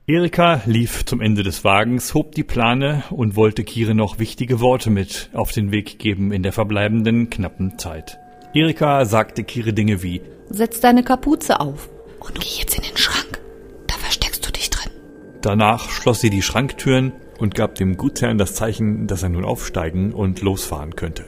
Erika 0.10 0.62
lief 0.66 1.04
zum 1.04 1.20
Ende 1.20 1.44
des 1.44 1.66
Wagens, 1.66 2.14
hob 2.14 2.34
die 2.34 2.46
Plane 2.46 3.04
und 3.10 3.36
wollte 3.36 3.66
Kire 3.66 3.94
noch 3.94 4.20
wichtige 4.20 4.62
Worte 4.62 4.90
mit 4.90 5.30
auf 5.34 5.52
den 5.52 5.74
Weg 5.74 6.00
geben 6.00 6.32
in 6.32 6.44
der 6.44 6.54
verbleibenden 6.54 7.30
knappen 7.30 7.78
Zeit. 7.78 8.18
Erika 8.54 9.04
sagte 9.04 9.44
Kire 9.44 9.74
Dinge 9.74 10.02
wie 10.04 10.22
Setz 10.50 10.80
deine 10.80 11.04
Kapuze 11.04 11.60
auf. 11.60 11.90
Und 12.22 12.40
geh 12.40 12.58
jetzt 12.58 12.78
in 12.78 12.84
den 12.84 12.96
Schrank. 12.96 13.42
Da 13.88 13.96
versteckst 13.96 14.48
du 14.48 14.52
dich 14.54 14.70
drin. 14.70 14.94
Danach 15.42 15.90
schloss 15.90 16.22
sie 16.22 16.30
die 16.30 16.42
Schranktüren 16.42 17.12
und 17.38 17.54
gab 17.54 17.76
dem 17.76 17.98
Gutsherrn 17.98 18.38
das 18.38 18.56
Zeichen, 18.56 19.08
dass 19.08 19.24
er 19.24 19.30
nun 19.30 19.44
aufsteigen 19.44 20.14
und 20.14 20.42
losfahren 20.42 20.96
könnte. 20.96 21.26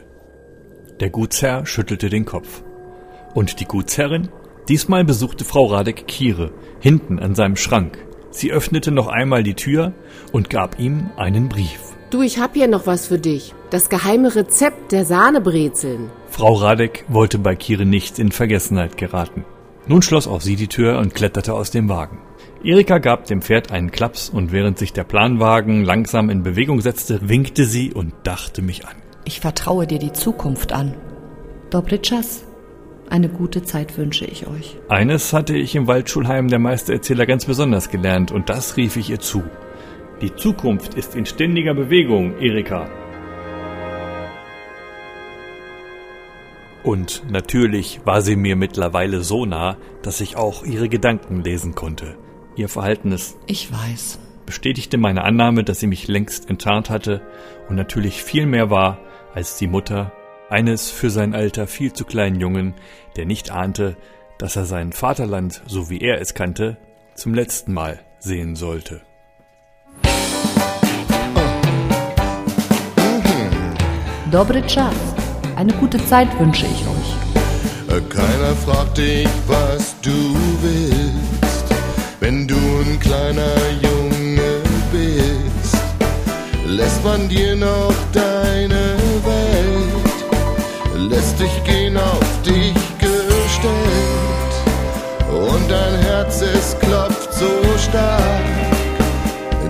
Der 1.01 1.09
Gutsherr 1.09 1.65
schüttelte 1.65 2.09
den 2.09 2.23
Kopf. 2.23 2.63
Und 3.33 3.59
die 3.59 3.65
Gutsherrin? 3.65 4.29
Diesmal 4.69 5.03
besuchte 5.03 5.43
Frau 5.43 5.65
Radek 5.65 6.07
Kire, 6.07 6.53
hinten 6.79 7.19
an 7.19 7.35
seinem 7.35 7.57
Schrank. 7.57 8.05
Sie 8.31 8.51
öffnete 8.51 8.91
noch 8.91 9.07
einmal 9.07 9.43
die 9.43 9.55
Tür 9.55 9.93
und 10.31 10.49
gab 10.49 10.79
ihm 10.79 11.09
einen 11.17 11.49
Brief. 11.49 11.79
Du, 12.09 12.21
ich 12.21 12.39
hab 12.39 12.53
hier 12.53 12.67
noch 12.67 12.87
was 12.87 13.07
für 13.07 13.19
dich. 13.19 13.53
Das 13.69 13.89
geheime 13.89 14.35
Rezept 14.35 14.91
der 14.91 15.05
Sahnebrezeln. 15.05 16.09
Frau 16.29 16.53
Radek 16.53 17.05
wollte 17.07 17.37
bei 17.37 17.55
Kire 17.55 17.85
nicht 17.85 18.17
in 18.17 18.31
Vergessenheit 18.31 18.97
geraten. 18.97 19.45
Nun 19.85 20.01
schloss 20.01 20.27
auch 20.27 20.41
sie 20.41 20.55
die 20.55 20.67
Tür 20.67 20.99
und 20.99 21.13
kletterte 21.13 21.53
aus 21.53 21.71
dem 21.71 21.89
Wagen. 21.89 22.19
Erika 22.63 22.97
gab 22.97 23.25
dem 23.25 23.41
Pferd 23.41 23.71
einen 23.71 23.91
Klaps 23.91 24.29
und 24.29 24.51
während 24.51 24.77
sich 24.77 24.91
der 24.91 25.03
Planwagen 25.03 25.83
langsam 25.83 26.29
in 26.29 26.43
Bewegung 26.43 26.81
setzte, 26.81 27.29
winkte 27.29 27.65
sie 27.65 27.93
und 27.93 28.13
dachte 28.23 28.61
mich 28.61 28.85
an. 28.85 28.95
Ich 29.23 29.39
vertraue 29.39 29.87
dir 29.87 29.99
die 29.99 30.13
Zukunft 30.13 30.73
an. 30.73 30.95
Dobritschas, 31.69 32.45
eine 33.09 33.29
gute 33.29 33.63
Zeit 33.63 33.97
wünsche 33.97 34.25
ich 34.25 34.47
euch. 34.47 34.77
Eines 34.87 35.33
hatte 35.33 35.55
ich 35.55 35.75
im 35.75 35.87
Waldschulheim 35.87 36.47
der 36.47 36.59
Meistererzähler 36.59 37.25
ganz 37.25 37.45
besonders 37.45 37.89
gelernt 37.89 38.31
und 38.31 38.49
das 38.49 38.77
rief 38.77 38.95
ich 38.97 39.09
ihr 39.09 39.19
zu. 39.19 39.43
Die 40.21 40.35
Zukunft 40.35 40.95
ist 40.95 41.15
in 41.15 41.25
ständiger 41.25 41.73
Bewegung, 41.73 42.37
Erika. 42.39 42.89
Und 46.83 47.23
natürlich 47.29 48.01
war 48.05 48.21
sie 48.21 48.35
mir 48.35 48.55
mittlerweile 48.55 49.21
so 49.21 49.45
nah, 49.45 49.77
dass 50.01 50.21
ich 50.21 50.37
auch 50.37 50.63
ihre 50.63 50.89
Gedanken 50.89 51.43
lesen 51.43 51.75
konnte. 51.75 52.15
Ihr 52.55 52.69
Verhaltenes 52.69 53.37
Ich 53.47 53.71
weiß. 53.71 54.19
bestätigte 54.45 54.97
meine 54.97 55.23
Annahme, 55.23 55.63
dass 55.63 55.79
sie 55.79 55.87
mich 55.87 56.07
längst 56.07 56.49
enttarnt 56.49 56.89
hatte 56.89 57.21
und 57.69 57.75
natürlich 57.75 58.23
viel 58.23 58.45
mehr 58.45 58.69
war 58.69 58.99
als 59.33 59.57
die 59.57 59.67
Mutter 59.67 60.11
eines 60.49 60.89
für 60.89 61.09
sein 61.09 61.33
Alter 61.33 61.67
viel 61.67 61.93
zu 61.93 62.05
kleinen 62.05 62.39
Jungen, 62.39 62.73
der 63.15 63.25
nicht 63.25 63.51
ahnte, 63.51 63.95
dass 64.37 64.55
er 64.55 64.65
sein 64.65 64.93
Vaterland, 64.93 65.61
so 65.67 65.89
wie 65.89 65.99
er 65.99 66.21
es 66.21 66.33
kannte, 66.33 66.77
zum 67.15 67.33
letzten 67.33 67.73
Mal 67.73 67.99
sehen 68.19 68.55
sollte. 68.55 69.01
Dobre 74.31 74.61
Czas. 74.67 74.93
Eine 75.55 75.73
gute 75.73 75.97
Zeit 76.05 76.27
wünsche 76.39 76.65
ich 76.65 76.81
euch. 76.87 77.19
Keiner 78.09 78.55
fragt 78.65 78.97
dich, 78.97 79.27
was 79.47 79.99
du 80.01 80.35
willst, 80.61 81.65
wenn 82.19 82.47
du 82.47 82.55
ein 82.55 82.99
kleiner 82.99 83.55
Junge 83.81 84.61
bist. 84.91 85.77
Lässt 86.65 87.03
man 87.03 87.27
dir 87.27 87.55
noch 87.55 87.93
deine 88.13 88.78
lässt 91.07 91.39
dich 91.39 91.63
gehen 91.63 91.97
auf 91.97 92.41
dich 92.43 92.73
gestellt. 92.97 94.53
Und 95.29 95.69
dein 95.69 95.99
Herz, 96.01 96.41
es 96.41 96.77
klopft 96.79 97.33
so 97.33 97.49
stark, 97.77 98.43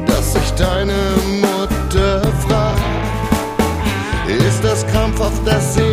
dass 0.07 0.33
sich 0.33 0.51
deine 0.51 0.93
Mutter 1.41 2.21
fragt, 2.47 2.79
ist 4.27 4.63
das 4.63 4.85
krampfhaft 4.87 5.45
das 5.45 5.75
Sehnen? 5.75 5.88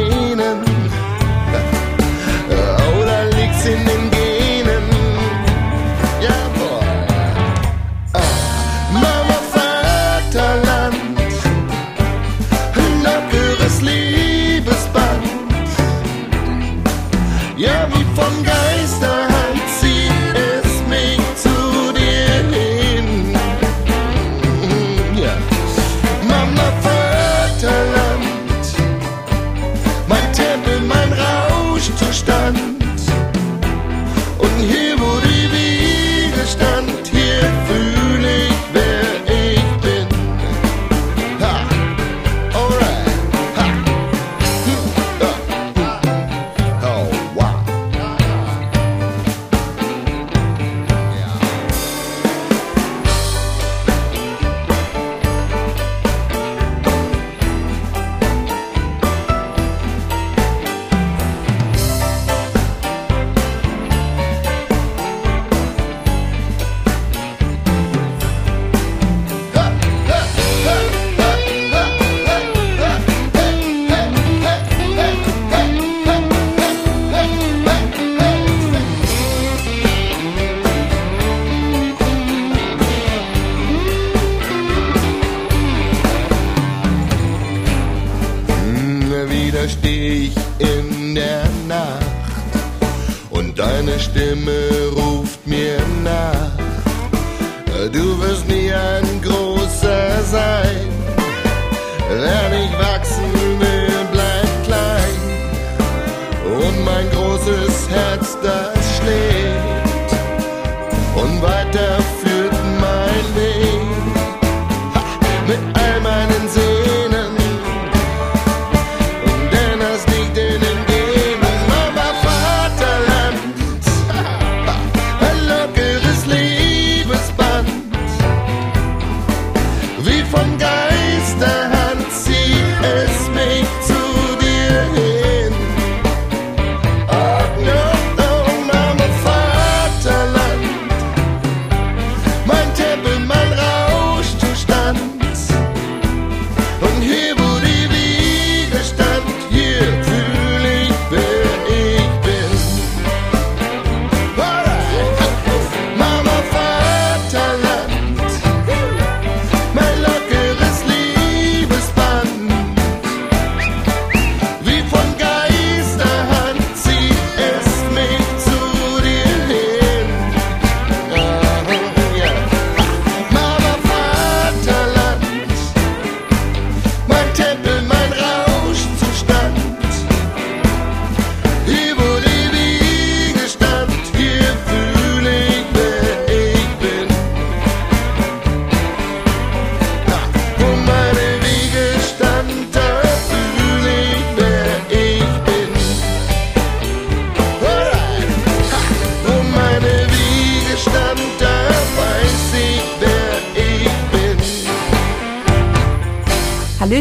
Führt 112.56 112.80
mein 112.80 113.75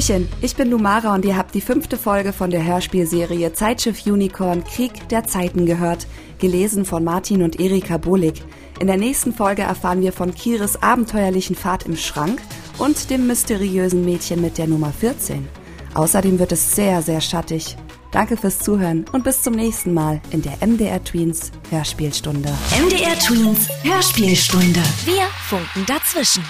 Hallöchen, 0.05 0.29
ich 0.41 0.55
bin 0.55 0.69
Lumara 0.69 1.15
und 1.15 1.25
ihr 1.25 1.35
habt 1.35 1.55
die 1.55 1.61
fünfte 1.61 1.97
Folge 1.97 2.31
von 2.31 2.51
der 2.51 2.63
Hörspielserie 2.63 3.53
Zeitschiff 3.53 4.05
Unicorn 4.05 4.63
Krieg 4.63 5.07
der 5.09 5.23
Zeiten 5.25 5.65
gehört, 5.65 6.05
gelesen 6.37 6.85
von 6.85 7.03
Martin 7.03 7.41
und 7.41 7.59
Erika 7.59 7.97
Bohlig. 7.97 8.43
In 8.79 8.87
der 8.87 8.97
nächsten 8.97 9.33
Folge 9.33 9.63
erfahren 9.63 10.01
wir 10.01 10.13
von 10.13 10.35
Kiris 10.35 10.75
abenteuerlichen 10.75 11.55
Fahrt 11.55 11.87
im 11.87 11.97
Schrank 11.97 12.39
und 12.77 13.09
dem 13.09 13.25
mysteriösen 13.25 14.05
Mädchen 14.05 14.41
mit 14.41 14.57
der 14.59 14.67
Nummer 14.67 14.91
14. 14.91 15.47
Außerdem 15.95 16.37
wird 16.37 16.51
es 16.51 16.75
sehr, 16.75 17.01
sehr 17.01 17.21
schattig. 17.21 17.75
Danke 18.11 18.37
fürs 18.37 18.59
Zuhören 18.59 19.05
und 19.11 19.23
bis 19.23 19.41
zum 19.41 19.53
nächsten 19.53 19.93
Mal 19.93 20.21
in 20.29 20.41
der 20.41 20.57
MDR 20.65 21.03
Tweens 21.03 21.51
Hörspielstunde. 21.71 22.49
MDR 22.79 23.17
Tweens 23.17 23.69
Hörspielstunde. 23.83 24.81
Wir 25.05 25.23
funken 25.49 25.85
dazwischen. 25.87 26.43